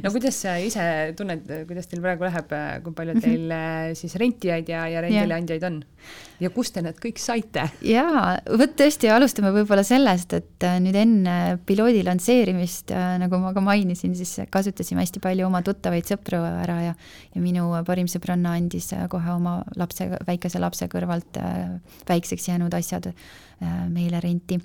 [0.03, 0.85] no kuidas sa ise
[1.17, 2.53] tunned, kuidas teil praegu läheb,
[2.83, 3.95] kui palju teil mm -hmm.
[3.99, 5.83] siis rentijaid ja, ja rendileandjaid on?
[6.39, 7.67] ja kust te need kõik saite?
[7.85, 13.53] jaa, vot tõesti, alustame võib-olla sellest, et äh, nüüd enne piloodi lansseerimist, äh, nagu ma
[13.53, 16.93] ka mainisin, siis kasutasime hästi palju oma tuttavaid sõpru ära ja
[17.35, 21.37] ja minu parim sõbranna andis kohe oma lapse, väikese lapse kõrvalt
[22.07, 23.11] väikseks jäänud asjad
[23.89, 24.59] meile renti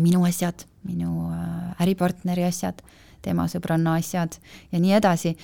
[0.00, 2.82] minu asjad, minu äh, äripartneri asjad,
[3.22, 4.38] tema sõbranna asjad
[4.72, 5.34] ja nii edasi,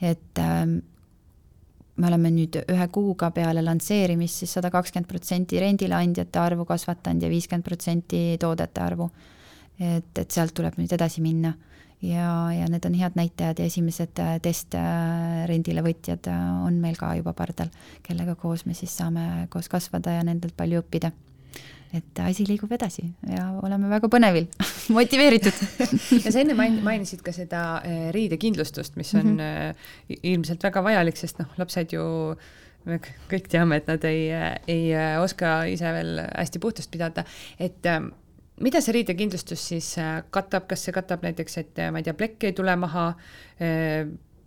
[0.00, 0.78] et ähm,
[1.96, 7.30] me oleme nüüd ühe kuuga peale lansseerimist siis sada kakskümmend protsenti rendileandjate arvu kasvatanud ja
[7.32, 9.10] viiskümmend protsenti toodete arvu.
[9.76, 11.52] et, et sealt tuleb nüüd edasi minna.
[12.00, 16.28] Ja, ja need on head näitajad ja esimesed äh, testrendile äh, võtjad
[16.64, 17.70] on meil ka juba pardal,
[18.04, 21.10] kellega koos me siis saame koos kasvada ja nendelt palju õppida
[21.94, 24.48] et asi liigub edasi ja oleme väga põnevil
[24.96, 25.62] motiveeritud
[26.24, 30.20] ja sa enne main-, mainisid ka seda äh, riidekindlustust, mis on mm -hmm.
[30.22, 32.04] ilmselt väga vajalik, sest noh, lapsed ju
[32.86, 34.30] me kõik teame, et nad ei,
[34.70, 37.24] ei oska ise veel hästi puhtust pidada,
[37.58, 37.82] et
[38.62, 39.88] mida see riidekindlustus siis
[40.30, 43.08] katab, kas see katab näiteks, et ma ei tea, plekk ei tule maha,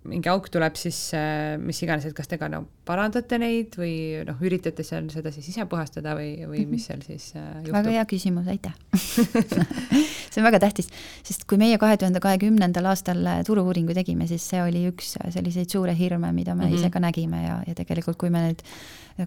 [0.10, 3.93] mingi auk tuleb, siis äh, mis iganes, et kas te ka no parandate neid või
[4.28, 7.76] noh, üritate seal seda siis ise puhastada või, või mis seal siis äh, juhtub?
[7.78, 8.76] väga hea küsimus, aitäh
[10.30, 10.89] see on väga tähtis,
[11.26, 15.69] sest kui meie kahe tuhande kahekümnendal aastal äh, turu-uuringu tegime, siis see oli üks selliseid
[15.72, 16.80] suure hirme, mida me mm -hmm.
[16.80, 18.65] ise ka nägime ja, ja tegelikult, kui me nüüd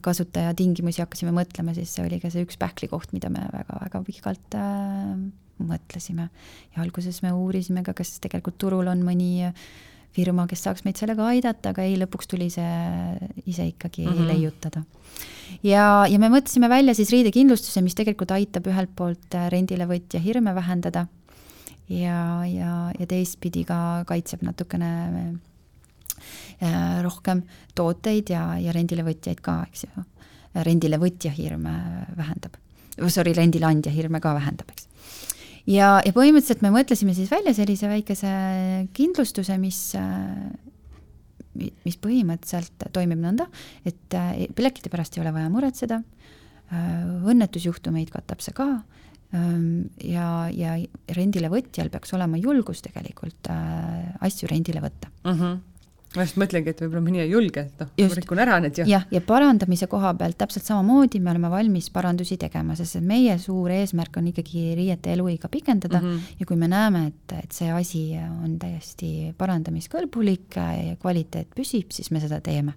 [0.03, 5.17] kasutajatingimusi hakkasime mõtlema, siis see oli ka see üks pähklikoht, mida me väga-väga pikalt äh,
[5.63, 6.29] mõtlesime.
[6.77, 9.55] ja alguses me uurisime ka, kas tegelikult turul on mõni äh,
[10.13, 12.73] firma, kes saaks meid sellega aidata, aga ei, lõpuks tuli see
[13.47, 14.29] ise ikkagi mm -hmm.
[14.33, 14.85] leiutada.
[15.63, 21.07] ja, ja me mõtlesime välja siis riidekindlustuse, mis tegelikult aitab ühelt poolt rendilevõtja hirme vähendada
[21.89, 24.93] ja, ja, ja teistpidi ka kaitseb natukene
[26.63, 27.43] äh, rohkem
[27.75, 30.05] tooteid ja, ja rendilevõtjaid ka, eks ju.
[30.55, 32.57] rendilevõtja hirme vähendab,
[33.09, 34.89] sorry, rendileandja hirme ka vähendab, eks
[35.67, 38.33] ja, ja põhimõtteliselt me mõtlesime siis välja sellise väikese
[38.97, 39.83] kindlustuse, mis
[41.53, 43.47] mis põhimõtteliselt toimib nõnda,
[43.85, 46.01] et äh, pilekite pärast ei ole vaja muretseda,
[46.73, 48.69] äh, õnnetusjuhtumeid katab see ka
[49.37, 50.79] ähm, ja, ja
[51.19, 55.37] rendilevõtjal peaks olema julgus tegelikult äh, asju rendile võtta mm.
[55.37, 55.61] -hmm
[56.17, 58.87] ma just mõtlengi, et võib-olla mõni ei julge, et noh, ma rikun ära need ju.
[58.91, 63.37] jah, ja parandamise koha pealt täpselt samamoodi me oleme valmis parandusi tegema, sest et meie
[63.43, 66.37] suur eesmärk on ikkagi riiete eluiga pikendada mm -hmm.
[66.41, 68.05] ja kui me näeme, et, et see asi
[68.45, 72.73] on täiesti parandamiskõlbulik ja kvaliteet püsib, siis me seda teeme.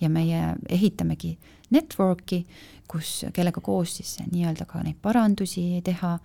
[0.00, 1.38] ja meie ehitamegi
[1.70, 2.46] network'i,
[2.88, 6.18] kus, kellega koos siis nii-öelda ka neid parandusi teha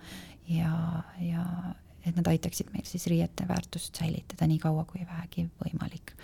[0.48, 1.44] ja, ja
[2.06, 6.14] et nad aitaksid meil siis riiete väärtust säilitada nii kaua kui vähegi võimalik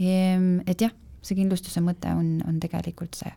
[0.00, 3.32] et jah, see kindlustuse mõte on, on tegelikult see,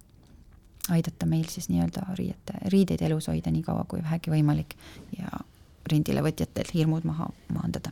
[0.93, 4.77] aidata meil siis nii-öelda riiete, riideid elus hoida nii kaua kui vähegi võimalik
[5.17, 5.43] ja
[5.91, 7.91] rendilevõtjatel hirmud maha maandada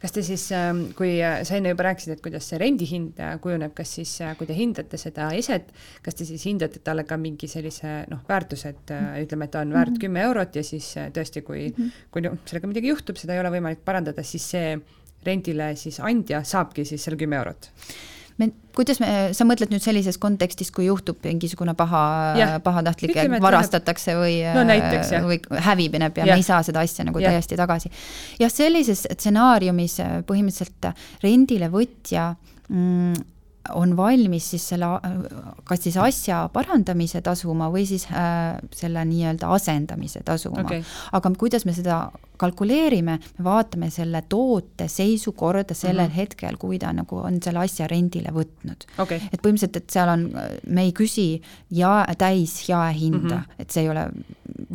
[0.00, 3.36] kas te siis, ähm, kui äh, sa enne juba rääkisid, et kuidas see rendihind äh,
[3.42, 5.70] kujuneb, kas siis, äh, kui te hindate seda eset,
[6.04, 9.24] kas te siis hindate talle ka mingi sellise noh, väärtuse, et mm.
[9.24, 10.02] ütleme, et ta on väärt mhm.
[10.04, 12.04] kümme eurot ja siis tõesti, kui mm, -hmm.
[12.12, 14.76] kui noh, sellega midagi juhtub, seda ei ole võimalik parandada, siis see
[15.26, 17.70] rendile siis andja saabki siis selle kümme eurot.
[18.36, 22.02] Me, kuidas me, sa mõtled nüüd sellises kontekstis, kui juhtub mingisugune paha,
[22.64, 27.32] pahatahtlik, varastatakse või no, näiteks, või hävib ja me ei saa seda asja nagu ja.
[27.32, 27.88] täiesti tagasi.
[28.42, 29.96] jah, sellises stsenaariumis
[30.28, 30.90] põhimõtteliselt
[31.24, 32.28] rendilevõtja
[32.68, 33.24] mm,
[33.74, 34.88] on valmis siis selle,
[35.66, 40.62] kas siis asja parandamise tasuma või siis äh, selle nii-öelda asendamise tasuma.
[40.66, 40.84] Okay..
[41.16, 42.06] aga kuidas me seda
[42.36, 46.16] kalkuleerime, me vaatame selle toote seisukorda sellel mm -hmm.
[46.16, 49.20] hetkel, kui ta nagu on selle asja rendile võtnud okay..
[49.32, 50.30] et põhimõtteliselt, et seal on,
[50.66, 53.62] me ei küsi ja täis jaehinda mm, -hmm.
[53.62, 54.08] et see ei ole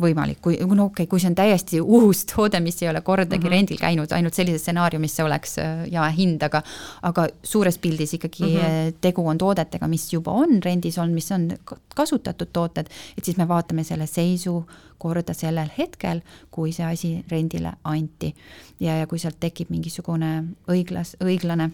[0.00, 3.38] võimalik, kui, no okei okay,, kui see on täiesti uus toode, mis ei ole kordagi
[3.38, 3.56] mm -hmm.
[3.56, 6.62] rendil käinud, ainult sellises stsenaariumis see oleks äh, jaehind, aga
[7.02, 8.94] aga suures pildis ikkagi mm -hmm.
[9.00, 11.50] tegu on toodetega, mis juba on rendis olnud, mis on
[11.94, 12.86] kasutatud tooted,
[13.18, 14.64] et siis me vaatame selle seisu
[14.98, 16.20] korda sellel hetkel,
[16.50, 18.34] kui see asi rendile anti.
[18.80, 21.70] ja, ja kui sealt tekib mingisugune õiglas, õiglane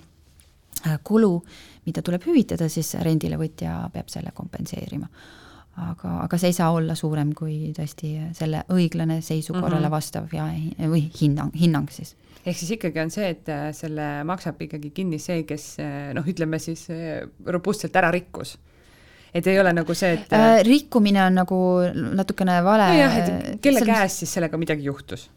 [0.87, 1.43] äh, kulu,
[1.87, 5.09] mida tuleb hüvitada, siis rendilevõtja peab selle kompenseerima
[5.79, 9.91] aga, aga see ei saa olla suurem kui tõesti selle õiglane seisukorrale mm -hmm.
[9.91, 10.49] vastav ja,
[10.91, 15.19] või hinnang, hinnang siis ehk siis ikkagi on see, et äh, selle maksab ikkagi kinni
[15.19, 16.87] see, kes äh, noh, ütleme siis
[17.47, 18.59] robustselt ära rikkus
[19.35, 21.61] et ei ole nagu see, et äh, rikkumine on nagu
[22.21, 23.95] natukene vale nojah, et kelle selles...
[23.95, 25.29] käes siis sellega midagi juhtus?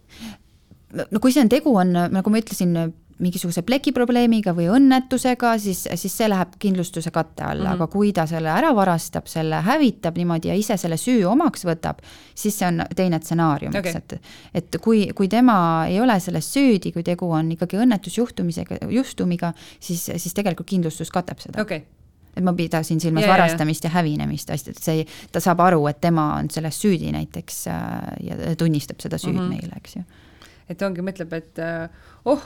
[0.92, 2.76] no kui see on tegu, on, nagu ma ütlesin,
[3.22, 7.84] mingisuguse plekiprobleemiga või õnnetusega, siis, siis see läheb kindlustuse katte alla mm, -hmm.
[7.84, 12.02] aga kui ta selle ära varastab, selle hävitab niimoodi ja ise selle süü omaks võtab,
[12.36, 16.50] siis see on teine stsenaarium okay., eks, et et kui, kui tema ei ole selles
[16.54, 21.86] süüdi, kui tegu on ikkagi õnnetusjuhtumisega, juhtumiga, siis, siis tegelikult kindlustus katab seda okay
[22.36, 23.92] et ma pidasin silmas yeah, varastamist yeah.
[23.92, 28.56] ja hävinemist, et see, ta saab aru, et tema on selles süüdi näiteks äh, ja
[28.60, 29.62] tunnistab seda süüd mm -hmm.
[29.62, 30.04] meile, eks ju.
[30.70, 31.90] et ongi, mõtleb, et äh,
[32.26, 32.44] oh,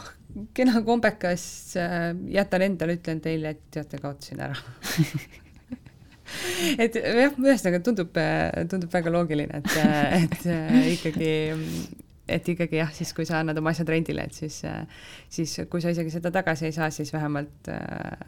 [0.53, 4.55] kena kombekas, äh, jätan endale, ütlen teile, et teate, kaotasin ära
[6.83, 8.17] et jah, ühesõnaga tundub,
[8.69, 9.77] tundub väga loogiline, et,
[10.23, 10.49] et
[10.95, 11.31] ikkagi
[12.27, 14.57] et ikkagi jah, siis kui sa annad oma asjad rendile, et siis,
[15.29, 17.69] siis kui sa isegi seda tagasi ei saa, siis vähemalt,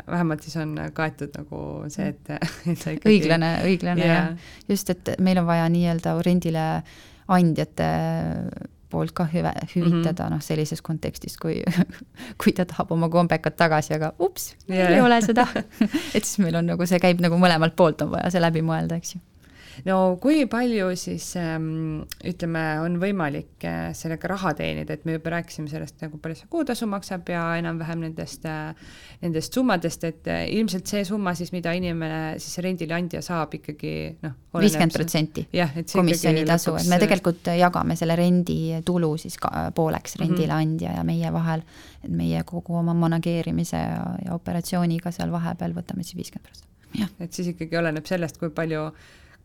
[0.07, 1.61] vähemalt siis on kaetud nagu
[1.93, 2.33] see, et,
[2.71, 4.31] et sa ikkagi õiglane, õiglane yeah.
[4.31, 6.65] ja just, et meil on vaja nii-öelda rendile
[7.27, 7.91] andjate
[8.89, 10.33] poolt ka hüve, hüvitada mm -hmm.
[10.37, 11.63] noh, sellises kontekstis, kui
[12.43, 15.47] kui ta tahab oma kombekat tagasi, aga ups yeah., ei ole seda
[16.15, 18.95] et siis meil on nagu see käib nagu mõlemalt poolt on vaja see läbi mõelda,
[18.95, 19.19] eks ju
[19.85, 25.35] no kui palju siis ähm, ütleme, on võimalik äh, sellega raha teenida, et me juba
[25.35, 28.73] rääkisime sellest, nagu palju see kuutasu maksab ja enam-vähem nendest äh,,
[29.21, 34.37] nendest summadest, et äh, ilmselt see summa siis, mida inimene siis rendileandja saab ikkagi noh,
[34.57, 35.45] viiskümmend protsenti
[35.93, 40.23] komisjonitasu, et me tegelikult jagame selle renditulu siis ka pooleks mhm.
[40.23, 40.97] rendileandja mm -hmm.
[40.97, 41.65] ja meie vahel,
[42.03, 47.23] et meie kogu oma manageerimise ja, ja operatsiooniga seal vahepeal võtame siis viiskümmend protsenti.
[47.23, 48.91] et siis ikkagi oleneb sellest, kui palju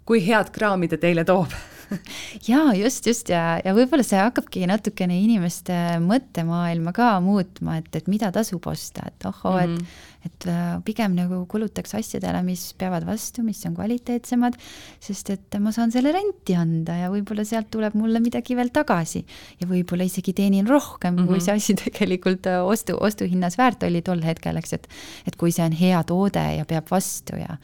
[0.04, 1.52] kui head kraami ta teile toob
[2.48, 8.08] jaa, just, just ja, ja võib-olla see hakkabki natukene inimeste mõttemaailma ka muutma, et, et
[8.10, 9.74] mida tasub osta, et ohoo mm, -hmm.
[9.74, 10.08] et mhm.
[10.22, 14.54] et äh, pigem nagu kulutaks asjadele, mis peavad vastu, mis on kvaliteetsemad,
[15.02, 19.24] sest et ma saan selle renti anda ja võib-olla sealt tuleb mulle midagi veel tagasi.
[19.60, 21.26] ja võib-olla isegi teenin rohkem mm, -hmm.
[21.26, 21.44] kui mhm.
[21.44, 24.88] see asi tegelikult äh, ostu, ostuhinnas väärt oli tol hetkel, eks, et
[25.26, 27.58] et kui see on hea toode ja peab vastu ja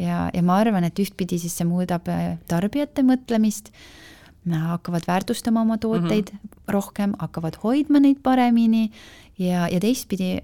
[0.00, 3.72] ja, ja ma arvan, et ühtpidi siis see muudab äh, tarbijate mõtlemist,
[4.50, 6.62] hakkavad väärtustama oma tooteid mm -hmm.
[6.72, 8.90] rohkem, hakkavad hoidma neid paremini
[9.38, 10.38] ja, ja teistpidi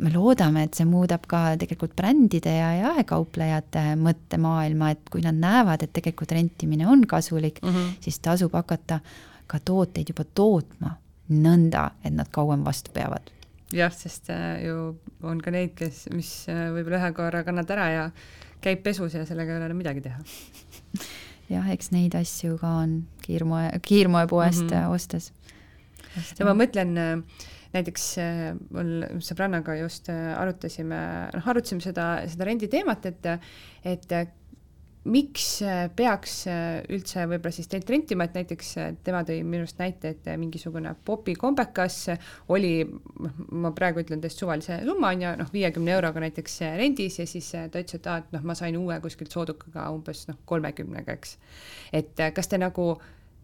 [0.00, 5.84] me loodame, et see muudab ka tegelikult brändide ja jaekauplejate mõttemaailma, et kui nad näevad,
[5.84, 7.92] et tegelikult rentimine on kasulik mm, -hmm.
[8.00, 9.00] siis tasub hakata
[9.46, 10.96] ka tooteid juba tootma
[11.30, 13.30] nõnda, et nad kauem vastu peavad.
[13.72, 17.90] jah, sest äh, ju on ka neid, kes, mis äh, võib-olla ühe korra kannad ära
[17.90, 18.10] ja
[18.64, 20.22] käib pesus ja sellega ei ole enam midagi teha.
[21.50, 24.94] jah, eks neid asju ka on kiirmoe, kiirmoepoest mm -hmm.
[24.94, 25.32] ostes.
[26.38, 27.24] ja ma mõtlen
[27.74, 28.44] näiteks äh,
[28.74, 30.98] mul sõbrannaga just äh, arutasime,
[31.34, 33.28] noh, arutasime seda, seda renditeemat, et,
[33.84, 34.06] et
[35.08, 39.64] miks äh, peaks äh, üldse võib-olla siis teilt rentima, et näiteks äh, tema tõi minu
[39.64, 41.96] arust näite, et mingisugune popikombekas
[42.52, 47.16] oli, noh, ma praegu ütlen täiesti suvalise summa, on ju, noh, viiekümne euroga näiteks rendis
[47.22, 50.40] ja siis ta ütles, et aa, et noh, ma sain uue kuskilt soodukaga umbes noh,
[50.50, 51.38] kolmekümnega, eks.
[51.96, 52.92] et kas te nagu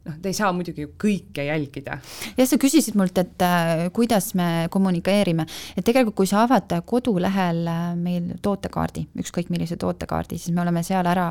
[0.06, 1.98] noh, te ei saa muidugi ju kõike jälgida.
[2.36, 7.62] jah, sa küsisid mult, et äh, kuidas me kommunikeerime, et tegelikult, kui sa avad kodulehel
[7.70, 11.28] äh, meil tootekaardi, ükskõik millise tootekaardi, siis me oleme seal ära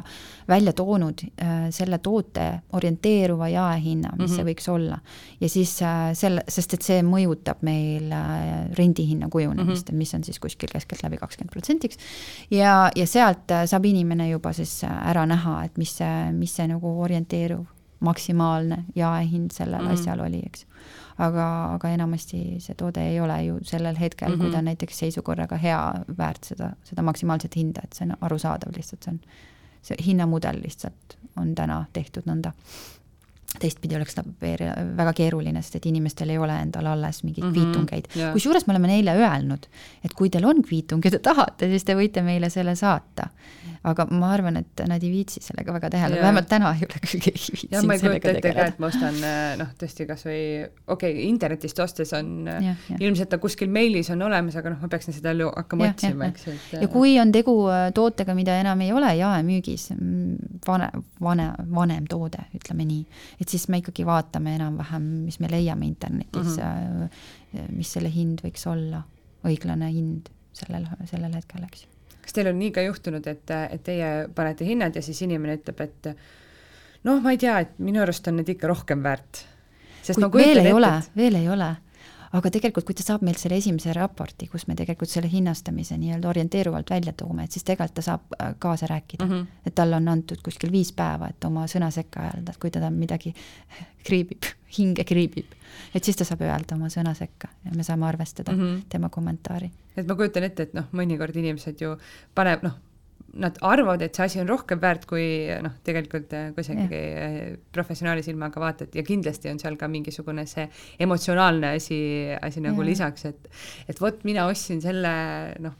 [0.49, 4.35] välja toonud äh, selle toote orienteeruva jaehinna, mis mm -hmm.
[4.35, 4.49] see mhm.
[4.51, 4.99] võiks olla.
[5.41, 9.97] ja siis äh, selle, sest et see mõjutab meil äh, rendihinna kujunemist mm, -hmm.
[9.97, 11.97] mis on siis kuskil keskeltläbi kakskümmend protsentiks.
[12.51, 16.67] ja, ja sealt äh, saab inimene juba siis ära näha, et mis see, mis see
[16.67, 19.93] nagu orienteeruv maksimaalne jaehind sellel mm -hmm.
[19.93, 20.65] asjal oli, eks.
[21.17, 24.41] aga, aga enamasti see toode ei ole ju sellel hetkel mm, -hmm.
[24.41, 28.75] kui ta on näiteks seisukorraga hea, väärt seda, seda maksimaalset hinda, et see on arusaadav
[28.77, 29.19] lihtsalt, see on,
[29.81, 32.51] see hinnamudel lihtsalt on täna tehtud nõnda
[33.59, 34.23] teistpidi oleks ta
[34.97, 38.33] väga keeruline, sest et inimestel ei ole endal alles mingeid mm -hmm, kviitungeid yeah..
[38.33, 39.67] kusjuures me oleme neile öelnud,
[40.03, 43.29] et kui teil on kviitung ja te tahate, siis te võite meile selle saata.
[43.85, 47.51] aga ma arvan, et nad ei viitsi sellega väga tegeleda, vähemalt täna ei ole keegi
[47.53, 47.87] viitsinud sellega tegeleda.
[47.87, 49.19] ma ei kujuta ette ka, et ma ostan
[49.59, 50.39] noh, tõesti kasvõi
[50.87, 52.97] okei okay,, internetist ostes on ja, ja.
[52.99, 56.47] ilmselt ta kuskil meilis on olemas, aga noh, ma peaksin seda ju hakkama otsima, eks
[56.47, 59.89] et ja kui on tegu äh, tootega, mida enam ei ole jaemüügis,
[60.67, 60.89] vane,
[61.21, 63.03] vane, vanem toode, ütleme nii,
[63.45, 67.75] et siis me ikkagi vaatame enam-vähem, mis me leiame internetis mm, -hmm.
[67.77, 69.03] mis selle hind võiks olla,
[69.45, 71.89] õiglane hind sellel, sellel hetkel, eks ju.
[72.23, 75.81] kas teil on nii ka juhtunud, et, et teie panete hinnad ja siis inimene ütleb,
[75.85, 76.09] et
[77.05, 79.45] noh, ma ei tea, et minu arust on need ikka rohkem väärt?
[80.01, 81.69] sest Kuid ma kujutan ette, ole, et veel ei ole
[82.35, 86.29] aga tegelikult, kui ta saab meilt selle esimese raporti, kus me tegelikult selle hinnastamise nii-öelda
[86.29, 89.31] orienteeruvalt välja toome, et siis tegelikult ta saab äh, kaasa rääkida mm.
[89.31, 89.67] -hmm.
[89.67, 92.89] et talle on antud kuskil viis päeva, et oma sõna sekka öelda, et kui teda
[92.91, 93.33] midagi
[94.07, 95.53] kriibib, hinge kriibib,
[95.95, 98.81] et siis ta saab öelda oma sõna sekka ja me saame arvestada mm -hmm.
[98.89, 99.71] tema kommentaari.
[99.97, 101.97] et ma kujutan ette, et noh, mõnikord inimesed ju
[102.35, 102.75] paneb, noh,
[103.41, 105.25] nad arvavad, et see asi on rohkem väärt, kui
[105.63, 110.45] noh, tegelikult äh, kui sa ikkagi professionaali silmaga vaatad ja kindlasti on seal ka mingisugune
[110.49, 110.67] see
[111.03, 111.97] emotsionaalne asi,
[112.39, 112.89] asi nagu ja.
[112.91, 113.49] lisaks, et
[113.91, 115.11] et vot mina ostsin selle
[115.63, 115.75] noh.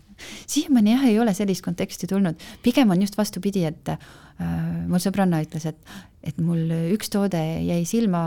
[0.51, 4.03] siiamaani jah, ei ole sellist konteksti tulnud, pigem on just vastupidi, et äh,
[4.91, 5.95] mul sõbranna ütles, et,
[6.27, 8.25] et mul üks toode jäi silma,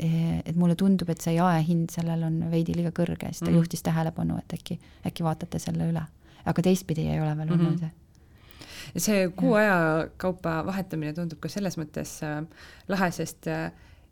[0.00, 3.56] et mulle tundub, et see jaehind sellel on veidi liiga kõrge, siis ta mm.
[3.56, 4.76] juhtis tähelepanu, et äkki,
[5.08, 6.04] äkki vaatate selle üle.
[6.50, 7.99] aga teistpidi ei ole veel olnud mm -hmm
[8.96, 12.42] see kuu aja kaupa vahetamine tundub ka selles mõttes äh,
[12.88, 13.70] lahe, sest äh,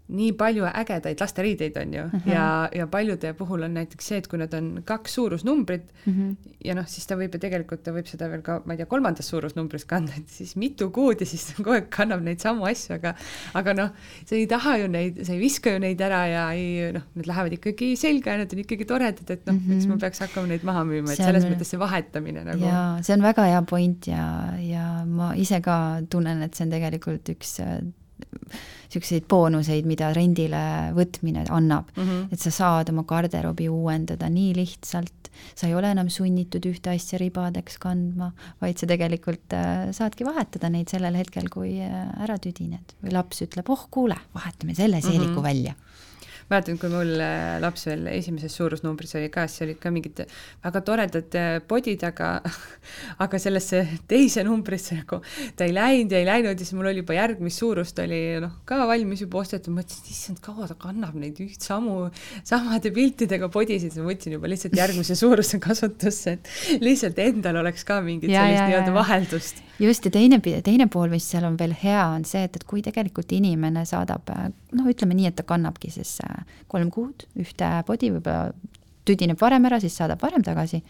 [0.08, 2.22] nii palju ägedaid lasteriideid on ju uh mhm.
[2.24, 2.32] -huh.
[2.32, 6.30] ja, ja paljude puhul on näiteks see, et kui nad on kaks suurusnumbrit uh mhm.
[6.30, 6.54] -huh.
[6.64, 8.86] ja noh, siis ta võib ju tegelikult, ta võib seda veel ka, ma ei tea,
[8.86, 12.94] kolmandas suurusnumbris kanda, et siis mitu kuud ja siis kogu aeg kannab neid samu asju,
[12.94, 13.14] aga
[13.54, 13.90] aga noh,
[14.24, 17.26] sa ei taha ju neid, sa ei viska ju neid ära ja ei noh, need
[17.26, 19.68] lähevad ikkagi selga ja need on ikkagi toredad, et noh uh, -huh.
[19.68, 20.00] miks ma mhm.
[20.00, 21.52] peaks hakkama neid maha müüma, et selles on...
[21.52, 22.64] mõttes see vahetamine nagu.
[22.64, 26.70] jaa, see on väga hea point ja, ja ma ise ka tunnen, et see on
[26.70, 27.58] tegelikult üks
[28.88, 30.60] niisuguseid boonuseid, mida rendile
[30.96, 32.04] võtmine annab mm.
[32.04, 32.32] -hmm.
[32.32, 37.18] et sa saad oma garderoobi uuendada nii lihtsalt, sa ei ole enam sunnitud ühte asja
[37.20, 42.96] ribadeks kandma, vaid sa tegelikult äh, saadki vahetada neid sellel hetkel, kui äh, ära tüdined
[43.02, 45.50] või laps ütleb, oh kuule, vahetame selle seeliku mm -hmm.
[45.50, 45.74] välja
[46.48, 50.22] mäletan, kui mul äh, laps veel esimeses suurusnumbris oli ka, siis olid ka mingid
[50.64, 52.30] väga toredad äh, podid, aga
[53.24, 55.20] aga sellesse teise numbrisse nagu
[55.58, 58.58] ta ei läinud ja ei läinud ja siis mul oli juba järgmist suurust oli noh,
[58.68, 62.08] ka valmis juba ostetud, mõtlesin, et issand, kaua ta kannab neid üht samu,
[62.48, 67.84] samade piltidega podisid, siis ma võtsin juba lihtsalt järgmise suuruse kasutusse, et lihtsalt endal oleks
[67.88, 69.67] ka mingit ja, sellist nii-öelda vaheldust.
[69.78, 72.82] Just, ja teine, teine pool, mis seal on veel hea, on see, et, et kui
[72.84, 74.30] tegelikult inimene saadab
[74.76, 78.52] noh, ütleme nii, et ta kannabki siis äh, kolm kuud ühte podi, võib-olla
[79.08, 80.82] tüdineb varem ära, siis saadab varem tagasi,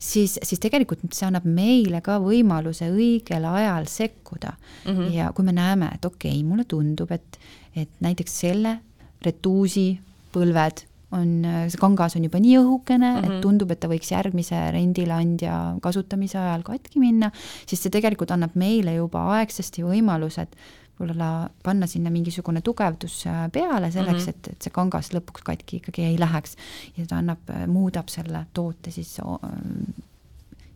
[0.00, 4.92] siis, siis tegelikult see annab meile ka võimaluse õigel ajal sekkuda mm.
[4.92, 5.14] -hmm.
[5.18, 7.40] ja kui me näeme, et okei okay,, mulle tundub, et,
[7.76, 8.78] et näiteks selle
[9.24, 9.90] retuusi
[10.32, 11.30] põlved on,
[11.72, 13.24] see kangas on juba nii õhukene mm, -hmm.
[13.24, 13.40] et mhm.
[13.44, 17.30] tundub, et ta võiks järgmise rendileandja kasutamise ajal katki minna,
[17.66, 20.56] siis see tegelikult annab meile juba aegsasti võimaluse, et
[20.98, 24.48] võib-olla panna sinna mingisugune tugevdus äh, peale selleks mm, -hmm.
[24.48, 26.56] et, et see kangas lõpuks katki ikkagi ei läheks.
[26.96, 29.20] ja ta annab, äh, muudab selle toote siis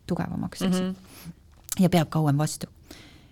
[0.07, 0.89] tugevamaks, eks mm.
[0.89, 1.83] -hmm.
[1.83, 2.67] ja peab kauem vastu,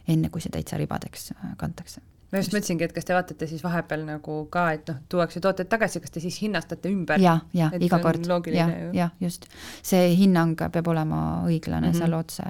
[0.07, 2.01] enne kui see täitsa ribadeks äh, kantakse
[2.31, 5.69] ma just mõtlesingi, et kas te vaatate siis vahepeal nagu ka, et noh, tuuakse tooted
[5.71, 7.19] tagasi, kas te siis hinnastate ümber?
[7.21, 9.47] ja, ja iga kord, jah, jah, just.
[9.83, 11.99] see hinnang peab olema õiglane mm -hmm.
[11.99, 12.43] seal otse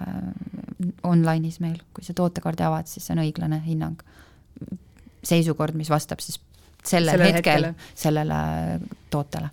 [1.04, 4.02] online'is meil, kui sa tootekaardi avad, siis see on õiglane hinnang
[5.24, 6.40] seisukord, mis vastab siis
[6.86, 8.80] sellel Selle hetkel, hetkel sellele
[9.10, 9.50] tootele.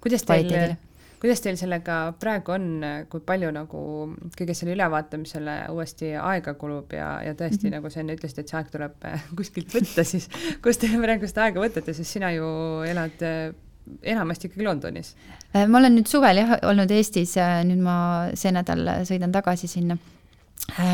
[0.00, 0.76] kuidas teil,
[1.22, 2.68] kuidas teil sellega praegu on,
[3.10, 3.82] kui palju nagu
[4.38, 7.76] kõige selle ülevaatamisele uuesti aega kulub ja, ja tõesti mm, -hmm.
[7.78, 9.08] nagu sa enne ütlesid, et see aeg tuleb
[9.38, 10.28] kuskilt võtta, siis
[10.64, 12.48] kust te praegu seda aega võtate, sest sina ju
[12.88, 13.22] elad
[14.02, 15.14] enamasti ikkagi Londonis?
[15.54, 17.36] ma olen nüüd suvel jah olnud Eestis,
[17.68, 17.96] nüüd ma
[18.34, 20.21] see nädal sõidan tagasi sinna Äh,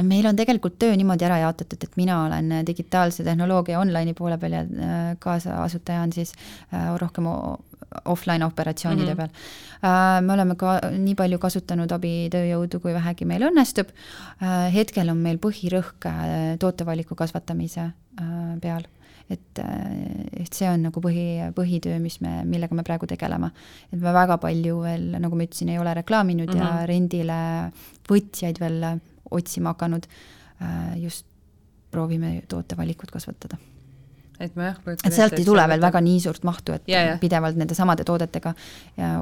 [0.02, 4.58] meil on tegelikult töö niimoodi ära jaotatud, et mina olen digitaalse tehnoloogia online'i poole peal
[4.58, 6.34] ja äh, kaasasutaja on siis
[6.72, 7.28] äh, rohkem
[8.04, 9.28] offline operatsioonide mm -hmm.
[9.80, 10.22] peal.
[10.22, 13.88] me oleme ka nii palju kasutanud abitööjõudu, kui vähegi meil õnnestub.
[14.74, 16.08] hetkel on meil põhirõhk
[16.58, 17.90] tootevaliku kasvatamise
[18.60, 18.82] peal
[19.30, 19.60] et,
[20.40, 23.50] et see on nagu põhi, põhitöö, mis me, millega me praegu tegeleme.
[23.92, 26.64] et me väga palju veel, nagu ma ütlesin, ei ole reklaaminud mm -hmm.
[26.64, 26.86] ja mhm.
[26.86, 27.72] rendile
[28.08, 29.00] võtjaid veel
[29.30, 30.06] otsima hakanud,
[30.62, 31.26] äh, just
[31.90, 33.56] proovime tootevalikut kasvatada
[34.40, 37.16] et ma jah et sealt ei tule veel väga nii suurt mahtu, et ja, ja.
[37.20, 38.54] pidevalt nende samade toodetega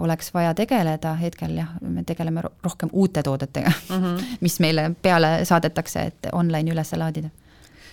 [0.02, 4.30] oleks vaja tegeleda, hetkel jah, me tegeleme rohkem uute toodetega mm, -hmm.
[4.44, 7.30] mis meile peale saadetakse, et online üles laadida.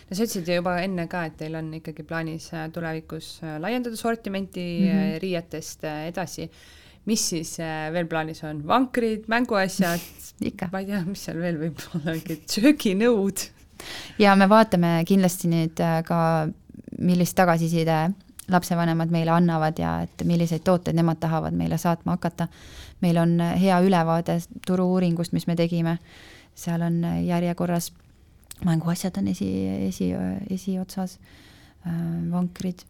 [0.09, 3.59] no sa ütlesid ju juba enne ka, et teil on ikkagi plaanis äh, tulevikus äh,
[3.59, 5.19] laiendada sortimenti mm -hmm.
[5.19, 6.51] riietest edasi
[7.09, 10.03] mis siis äh, veel plaanis on, vankrid, mänguasjad?
[10.71, 13.47] Ma ei tea, mis seal veel võib olla, mingid sööginõud.
[14.19, 16.19] ja me vaatame kindlasti nüüd äh, ka,
[16.99, 18.05] millist tagasiside
[18.51, 22.47] lapsevanemad meile annavad ja et milliseid tooteid nemad tahavad meile saatma hakata.
[23.01, 25.97] meil on äh, hea ülevaade turu-uuringust, mis me tegime,
[26.55, 27.91] seal on järjekorras
[28.63, 29.49] mänguasjad on esi,
[29.89, 30.11] esi,
[30.53, 31.17] esiotsas,
[32.31, 32.85] vankrid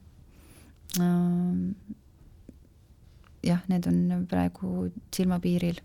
[3.44, 5.80] jah, need on praegu silmapiiril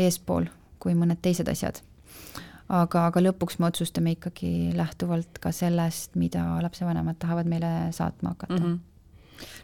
[0.00, 0.48] eespool
[0.82, 1.80] kui mõned teised asjad.
[2.68, 8.58] aga, aga lõpuks me otsustame ikkagi lähtuvalt ka sellest, mida lapsevanemad tahavad meile saatma hakata
[8.58, 8.64] mm.
[8.70, 8.80] -hmm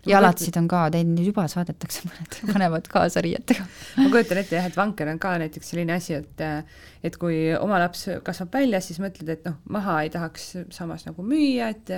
[0.06, 3.66] jalatsid on ka, teil juba saadetakse mõned, panevad kaasa riietega.
[3.98, 6.42] ma kujutan ette jah, et vanker on ka näiteks selline asi, et
[7.04, 11.22] et kui oma laps kasvab välja, siis mõtled, et noh, maha ei tahaks samas nagu
[11.22, 11.92] müüa, et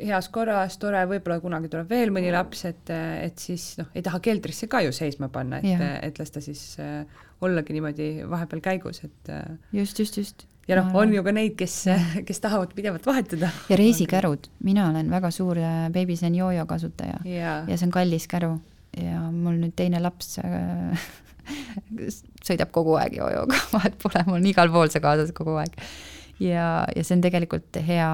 [0.00, 4.20] heas korras, tore, võib-olla kunagi tuleb veel mõni laps, et, et siis noh, ei taha
[4.24, 7.04] keldrisse ka ju seisma panna, et, et las ta siis äh,
[7.44, 10.46] ollagi niimoodi vahepeal käigus, et äh, just, just, just.
[10.68, 11.80] ja noh, on ju ka neid, kes,
[12.28, 13.50] kes tahavad pidevalt vahetada.
[13.70, 17.20] ja reisikärud, mina olen väga suur äh, Babyzen jojo kasutaja.
[17.28, 17.58] Ja.
[17.68, 18.56] ja see on kallis käru.
[18.94, 21.06] Ja mul nüüd teine laps äh,
[22.46, 25.74] sõidab kogu aeg jojoga, vahet pole, mul on igal pool see kaasas kogu aeg
[26.40, 28.10] ja, ja see on tegelikult hea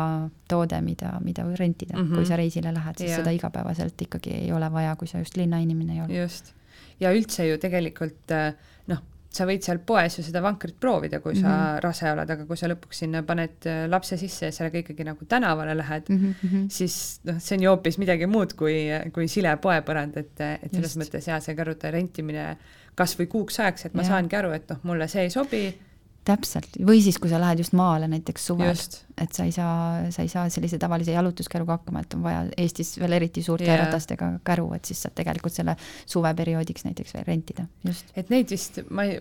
[0.51, 2.15] toode, mida, mida rentida mm, -hmm.
[2.15, 3.21] kui sa reisile lähed, sest ja.
[3.23, 6.21] seda igapäevaselt ikkagi ei ole vaja, kui sa just linnainimene ei ole.
[6.23, 6.53] just,
[7.01, 8.53] ja üldse ju tegelikult äh,
[8.87, 11.43] noh, sa võid seal poes ju seda vankrit proovida, kui mm -hmm.
[11.43, 11.79] sa mhm.
[11.83, 15.25] rase oled, aga kui sa lõpuks sinna paned äh, lapse sisse ja sellega ikkagi nagu
[15.25, 16.69] tänavale lähed mm, -hmm.
[16.69, 20.97] siis noh, see on ju hoopis midagi muud kui, kui sile poepõrand, et, et selles
[20.97, 20.99] Just.
[20.99, 22.57] mõttes jaa, see kõrvude rentimine
[22.95, 24.09] kas või kuuks ajaks, et ma ja.
[24.09, 25.81] saangi aru, et noh, mulle see ei sobi
[26.27, 28.77] täpselt, või siis, kui sa lähed just maale näiteks suvel,
[29.21, 32.95] et sa ei saa, sa ei saa sellise tavalise jalutuskäruga hakkama, et on vaja Eestis
[33.01, 33.81] veel eriti suurte yeah.
[33.87, 38.13] ratastega käru, et siis saad tegelikult selle suveperioodiks näiteks veel rentida, just.
[38.21, 39.21] et neid vist, ma ei,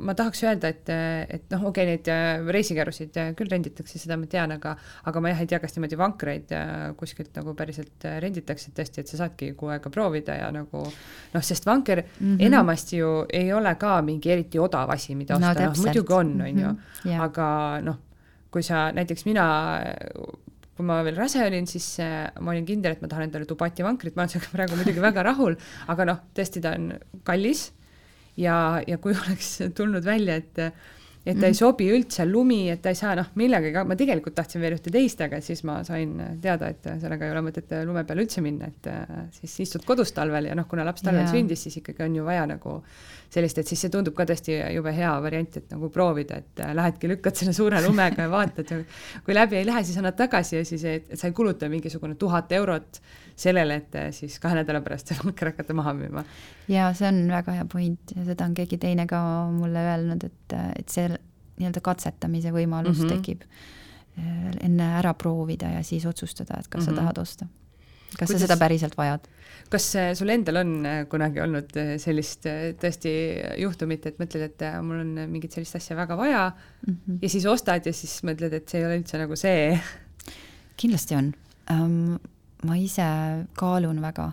[0.00, 4.18] ma tahaks öelda, et, et noh, okei okay,, neid äh, reisikärusid äh, küll renditakse, seda
[4.20, 4.74] ma tean, aga,
[5.10, 6.54] aga ma jah ei tea, kas niimoodi vankreid
[7.00, 11.66] kuskilt nagu päriselt renditakse tõesti, et sa saadki kuu aega proovida ja nagu noh, sest
[11.68, 12.44] vanker mm -hmm.
[12.50, 15.54] enamasti ju ei ole ka mingi eriti odav asi, mida osta.
[15.54, 16.68] No,, noh muidugi on, on ju,
[17.04, 17.20] mhm.
[17.20, 17.48] aga
[17.84, 17.98] noh,
[18.50, 19.46] kui sa näiteks mina
[20.80, 23.84] kui ma veel rase olin, siis äh, ma olin kindel, et ma tahan endale Dubati
[23.84, 25.56] vankrit, ma olen sellega praegu muidugi väga rahul,
[25.92, 26.94] aga noh, tõesti, ta on
[27.28, 27.68] kallis
[28.40, 30.64] ja, ja kui oleks tulnud välja, et
[31.20, 31.58] et ta ei mhm.
[31.58, 35.20] sobi üldse, lumi, et ta ei saa noh, millegagi, ma tegelikult tahtsin veel ühte teist,
[35.20, 38.88] aga siis ma sain teada, et sellega ei ole mõtet lume peale üldse minna, et
[38.88, 41.34] äh, siis istud kodus talvel ja noh, kuna laps talvel yeah.
[41.34, 42.78] sündis, siis ikkagi on ju vaja nagu
[43.30, 46.72] sellist, et siis see tundub ka tõesti jube hea variant, et nagu proovida, et äh,
[46.76, 48.80] lähedki, lükkad selle suure lumega ja vaatad ja
[49.26, 52.50] kui läbi ei lähe, siis annad tagasi ja siis, et sa ei kuluta mingisugune tuhat
[52.58, 53.00] eurot
[53.38, 56.24] sellele, et äh, siis kahe nädala pärast see vanker hakata maha müüma.
[56.68, 59.20] ja see on väga hea point ja seda on keegi teine ka
[59.54, 63.14] mulle öelnud, et, et see nii-öelda katsetamise võimalus mm -hmm.
[63.14, 66.84] tekib äh, enne ära proovida ja siis otsustada, et kas mm -hmm.
[66.84, 67.00] sa mhm.
[67.00, 67.46] tahad osta.
[68.18, 68.40] kas Kuidas...
[68.40, 69.30] sa seda päriselt vajad
[69.70, 69.86] kas
[70.18, 72.46] sul endal on äh, kunagi olnud äh, sellist
[72.80, 73.12] tõesti
[73.62, 77.18] juhtumit, et mõtled, et mul on mingit sellist asja väga vaja mm -hmm.
[77.22, 79.78] ja siis ostad ja siis mõtled, et see ei ole üldse nagu see?
[80.76, 81.32] kindlasti on
[81.70, 82.18] um,.
[82.64, 83.04] ma ise
[83.56, 84.32] kaalun väga,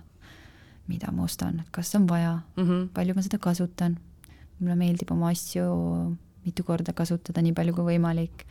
[0.87, 2.87] mida ma ostan, et kas on vaja mm, -hmm.
[2.93, 3.97] palju ma seda kasutan.
[4.59, 8.45] mulle meeldib oma asju mitu korda kasutada, nii palju kui võimalik.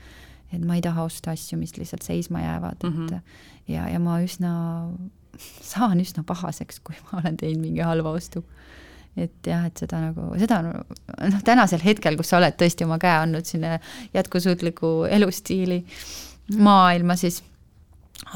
[0.52, 3.16] et ma ei taha osta asju, mis lihtsalt seisma jäävad mm, -hmm.
[3.16, 3.22] et
[3.74, 4.52] ja, ja ma üsna
[5.38, 8.44] saan üsna pahaseks, kui ma olen teinud mingi halva ostu.
[9.16, 13.14] et jah, et seda nagu, seda noh, tänasel hetkel, kus sa oled tõesti oma käe
[13.16, 13.78] andnud sinna
[14.12, 15.78] jätkusuutliku elustiili
[16.60, 17.40] maailma, siis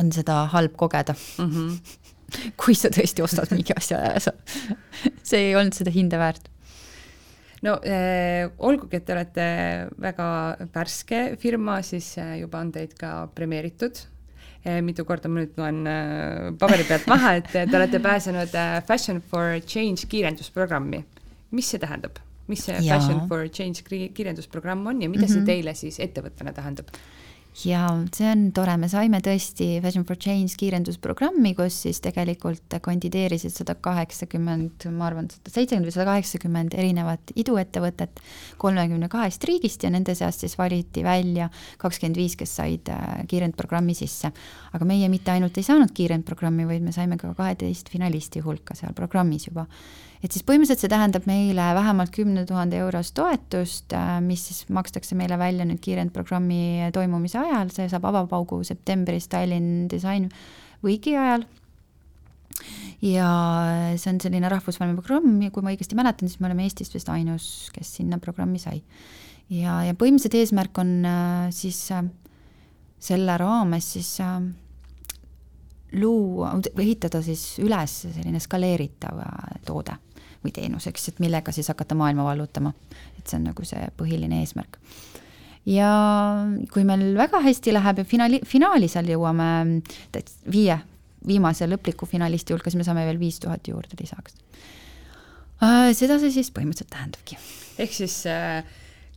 [0.01, 1.51] on seda halb kogeda mm.
[1.51, 1.99] -hmm.
[2.63, 4.33] kui sa tõesti ostad mingi asja ja sa,
[5.23, 6.49] see ei olnud seda hinda väärt
[7.63, 9.47] no äh, olgugi, et te olete
[10.01, 10.31] väga
[10.75, 14.20] värske firma, siis äh, juba on teid ka premeeritud Eh,
[14.85, 19.23] mitu korda ma nüüd loen eh, paberi pealt maha, et te olete pääsenud eh, Fashion
[19.31, 21.05] for Change kiirendusprogrammi.
[21.51, 22.21] mis see tähendab?
[22.51, 22.99] mis see ja.
[22.99, 25.33] Fashion for Change kiirendusprogramm on ja mida mm -hmm.
[25.33, 25.47] see mhm.
[25.47, 26.89] teile siis ettevõttena tähendab?
[27.65, 27.83] Ja
[28.15, 33.75] see on tore, me saime tõesti Fashion for Change kiirendusprogrammi, kus siis tegelikult kandideerisid sada
[33.75, 38.23] kaheksakümmend, ma arvan, sada seitsekümmend või sada kaheksakümmend erinevat iduettevõtet
[38.61, 41.51] kolmekümne kahest riigist ja nende seast siis valiti välja
[41.83, 44.33] kakskümmend viis, kes said äh, kiirendprogrammi sisse.
[44.73, 48.95] aga meie mitte ainult ei saanud kiirendprogrammi, vaid me saime ka kaheteist finalisti hulka seal
[48.95, 49.67] programmis juba
[50.21, 55.17] et siis põhimõtteliselt see tähendab meile vähemalt kümne tuhande eurost toetust, äh, mis siis makstakse
[55.17, 60.29] meile välja nüüd kiirendprogrammi toimumise ajal, see saab avapaugu septembris Tallinn Design
[60.85, 61.47] Weeki ajal.
[63.01, 63.31] Ja
[63.97, 67.09] see on selline rahvusvaheline programm ja kui ma õigesti mäletan, siis me oleme Eestist vist
[67.09, 68.83] ainus, kes sinna programmi sai.
[69.49, 72.05] ja, ja põhimõtteliselt eesmärk on äh, siis äh,
[73.01, 74.19] selle raames siis
[75.97, 79.25] luua, ehitada siis üles selline skaleeritav
[79.65, 79.97] toode
[80.45, 82.73] või teenuseks, et millega siis hakata maailma vallutama.
[83.19, 84.79] et see on nagu see põhiline eesmärk.
[85.67, 85.91] ja
[86.73, 89.83] kui meil väga hästi läheb ja finaali, finaali seal jõuame
[90.51, 90.79] viie,
[91.27, 94.37] viimase lõpliku finalisti hulka, siis me saame veel viis tuhat juurde lisaks.
[95.61, 97.37] Äh, seda see siis põhimõtteliselt tähendabki.
[97.79, 98.65] ehk siis äh,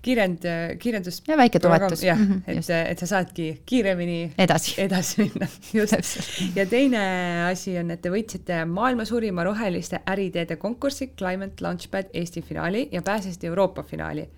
[0.03, 0.45] kiirend,
[0.79, 1.21] kiirendus.
[1.27, 2.03] ja väike toetus.
[2.03, 6.19] jah mm, -hmm, et, et sa saadki kiiremini edasi, edasi minna, just.
[6.55, 7.03] ja teine
[7.47, 13.01] asi on, et te võitsite maailma suurima roheliste äriteede konkursi Climate Launchpad Eesti finaali ja
[13.01, 14.29] pääsesite Euroopa finaali.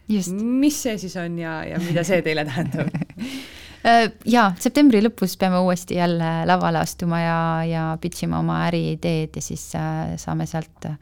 [0.42, 2.90] mis see siis on ja, ja mida see teile tähendab
[3.86, 9.38] Äh, jaa, septembri lõpus peame uuesti jälle lavale astuma ja, ja pitch ima oma äriideed
[9.38, 10.96] ja siis äh, saame sealt, äh,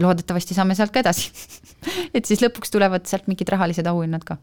[0.00, 1.28] loodetavasti saame sealt ka edasi
[2.16, 4.38] et siis lõpuks tulevad sealt mingid rahalised auhinnad ka.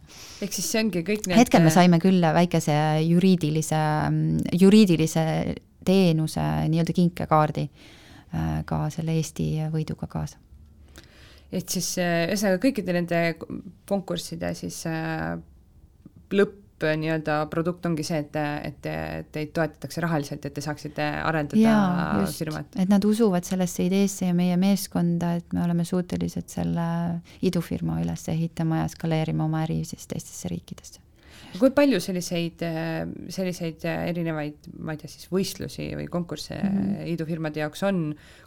[0.45, 2.77] ehk siis see ongi kõik need hetkel me saime küll väikese
[3.07, 3.81] juriidilise,
[4.53, 5.25] juriidilise
[5.89, 7.65] teenuse nii-öelda kinkekaardi
[8.69, 10.37] ka selle Eesti võiduga kaasa
[11.49, 13.27] et siis ühesõnaga kõikide nende
[13.89, 14.83] konkursside siis
[16.29, 18.37] lõpp nii-öelda produkt ongi see, et,
[18.69, 22.79] et, et teid toetatakse rahaliselt, et te saaksite arendada firmat.
[22.79, 26.87] et nad usuvad sellesse ideesse ja meie meeskonda, et me oleme suutelised selle
[27.45, 31.05] idufirma üles ehitama ja skaleerima oma äri siis teistesse riikidesse
[31.57, 32.61] kui palju selliseid,
[33.33, 37.07] selliseid erinevaid, ma ei tea, siis võistlusi või konkursse mm -hmm.
[37.15, 38.03] idufirmade jaoks on,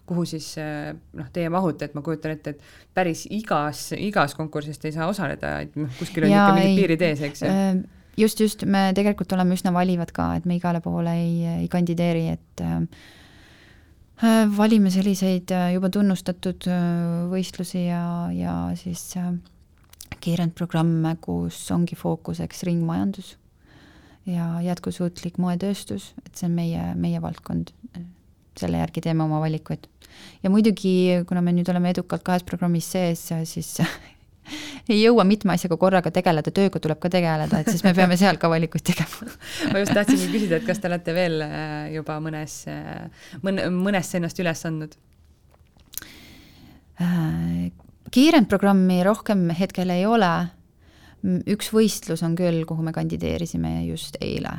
[0.06, 4.94] kuhu siis noh, teie mahute, et ma kujutan ette, et päris igas, igas konkursist ei
[4.94, 7.82] saa osaleda, et noh, kuskil on ikka mingid piirid ees, eks ju äh,
[8.18, 12.28] just, just, me tegelikult oleme üsna valivad ka, et me igale poole ei, ei kandideeri,
[12.36, 12.80] et äh,
[14.56, 19.32] valime selliseid äh, juba tunnustatud äh, võistlusi ja, ja siis äh,
[20.22, 23.36] kiirendprogramme, kus ongi fookuseks ringmajandus
[24.26, 27.74] ja jätkusuutlik moetööstus, et see on meie, meie valdkond.
[28.52, 29.88] selle järgi teeme oma valikuid.
[30.42, 33.80] ja muidugi, kuna me nüüd oleme edukalt kahes programmis sees, siis
[34.88, 38.38] ei jõua mitme asjaga korraga tegeleda, tööga tuleb ka tegeleda, et siis me peame seal
[38.40, 39.28] ka valikuid tegema
[39.72, 44.18] ma just tahtsingi küsida, et kas te olete veel äh, juba mõnes, äh, mõne, mõnesse
[44.18, 44.96] ennast üles andnud?
[47.02, 47.70] Äh,
[48.12, 50.32] kiirendprogrammi rohkem hetkel ei ole
[51.22, 54.56] üks võistlus on küll, kuhu me kandideerisime just eile.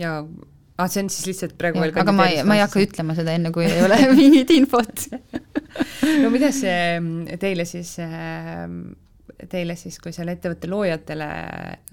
[0.00, 0.22] ja
[0.78, 3.16] ah, see on siis lihtsalt praegu ja, veel aga ma ei, ma ei hakka ütlema
[3.18, 5.08] seda enne, kui ei ole mingit infot
[6.22, 8.64] no mida see teile siis äh,
[9.50, 11.26] teile siis, kui seal ettevõtte loojatele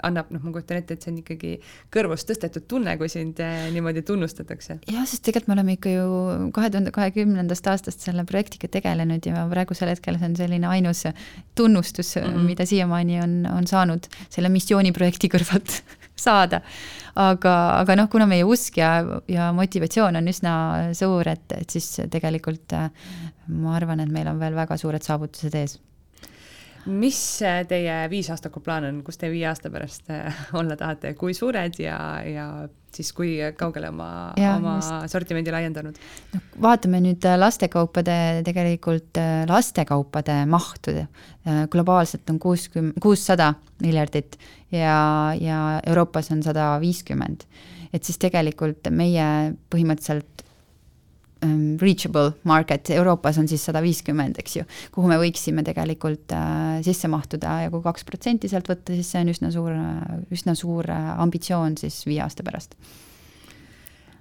[0.07, 1.51] annab, noh, ma kujutan ette, et see on ikkagi
[1.93, 4.79] kõrvust tõstetud tunne, kui sind eh, niimoodi tunnustatakse.
[4.89, 6.07] jah, sest tegelikult me oleme ikka ju
[6.55, 11.05] kahe tuhande kahekümnendast aastast selle projektiga tegelenud ja praegusel hetkel see on selline ainus
[11.55, 12.49] tunnustus mm, -hmm.
[12.49, 15.81] mida siiamaani on, on saanud selle missiooniprojekti kõrvalt
[16.25, 16.61] saada.
[17.15, 18.91] aga, aga noh, kuna meie usk ja,
[19.31, 20.55] ja motivatsioon on üsna
[20.97, 22.89] suur, et, et siis tegelikult eh,
[23.55, 25.77] ma arvan, et meil on veel väga suured saavutused ees
[26.85, 27.19] mis
[27.69, 31.97] teie viisaastaku plaan on, kus te viie aasta pärast äh, olla tahate, kui suured ja,
[32.25, 32.47] ja
[32.95, 34.09] siis kui kaugele oma,
[34.53, 34.75] oma
[35.11, 35.97] sortimendi laiendanud?
[36.33, 38.17] no vaatame nüüd äh, lastekaupade,
[38.47, 40.95] tegelikult äh, lastekaupade mahtu.
[41.71, 44.37] globaalselt on kuuskümmend, kuussada miljardit
[44.71, 47.45] ja, ja Euroopas on sada viiskümmend.
[47.93, 50.44] et siis tegelikult meie põhimõtteliselt
[51.45, 56.81] um, reachable market, Euroopas on siis sada viiskümmend, eks ju, kuhu me võiksime tegelikult äh,
[56.85, 59.73] sisse mahtuda ja kui kaks protsenti sealt võtta, siis see on üsna suur,
[60.33, 62.75] üsna suur äh, ambitsioon siis viie aasta pärast.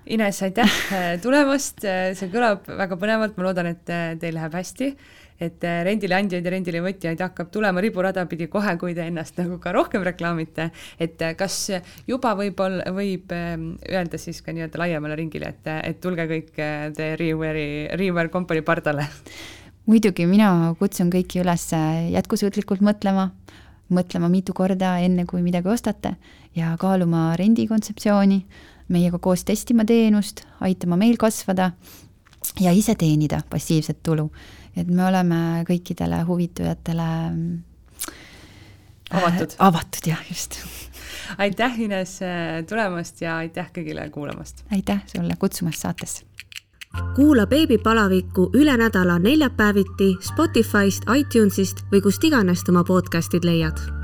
[0.04, 4.92] Ines, aitäh äh, tulemast, see kõlab väga põnevalt, ma loodan, et äh, teil läheb hästi
[5.40, 9.38] et äh, rendile andjaid ja rendile võtjaid hakkab tulema riburada pidi kohe, kui te ennast
[9.40, 10.70] nagu ka rohkem reklaamite.
[10.98, 11.70] et äh, kas
[12.06, 16.90] juba võib-olla, võib ähm, öelda siis ka nii-öelda laiemale ringile, et, et tulge kõik äh,
[16.94, 19.08] The Reware'i, Reware Company pardale?
[19.86, 21.66] muidugi, mina kutsun kõiki üles
[22.14, 23.32] jätkusuutlikult mõtlema,
[23.92, 26.14] mõtlema mitu korda, enne kui midagi ostate
[26.56, 28.40] ja kaaluma rendikontseptsiooni,
[28.88, 31.72] meiega koos testima teenust, aitama meil kasvada
[32.60, 34.30] ja ise teenida passiivset tulu
[34.76, 38.12] et me oleme kõikidele huvitujatele äh,
[39.10, 39.66] avatud äh,.
[39.68, 40.60] avatud jah, just
[41.38, 42.18] aitäh, Ines,
[42.68, 44.64] tulemast ja aitäh kõigile kuulamast!
[44.72, 46.24] aitäh sulle kutsumast saatesse!
[47.16, 54.03] kuula beebipalavikku üle nädala neljapäeviti Spotify'st, iTunes'ist või kust iganes oma podcast'id leiad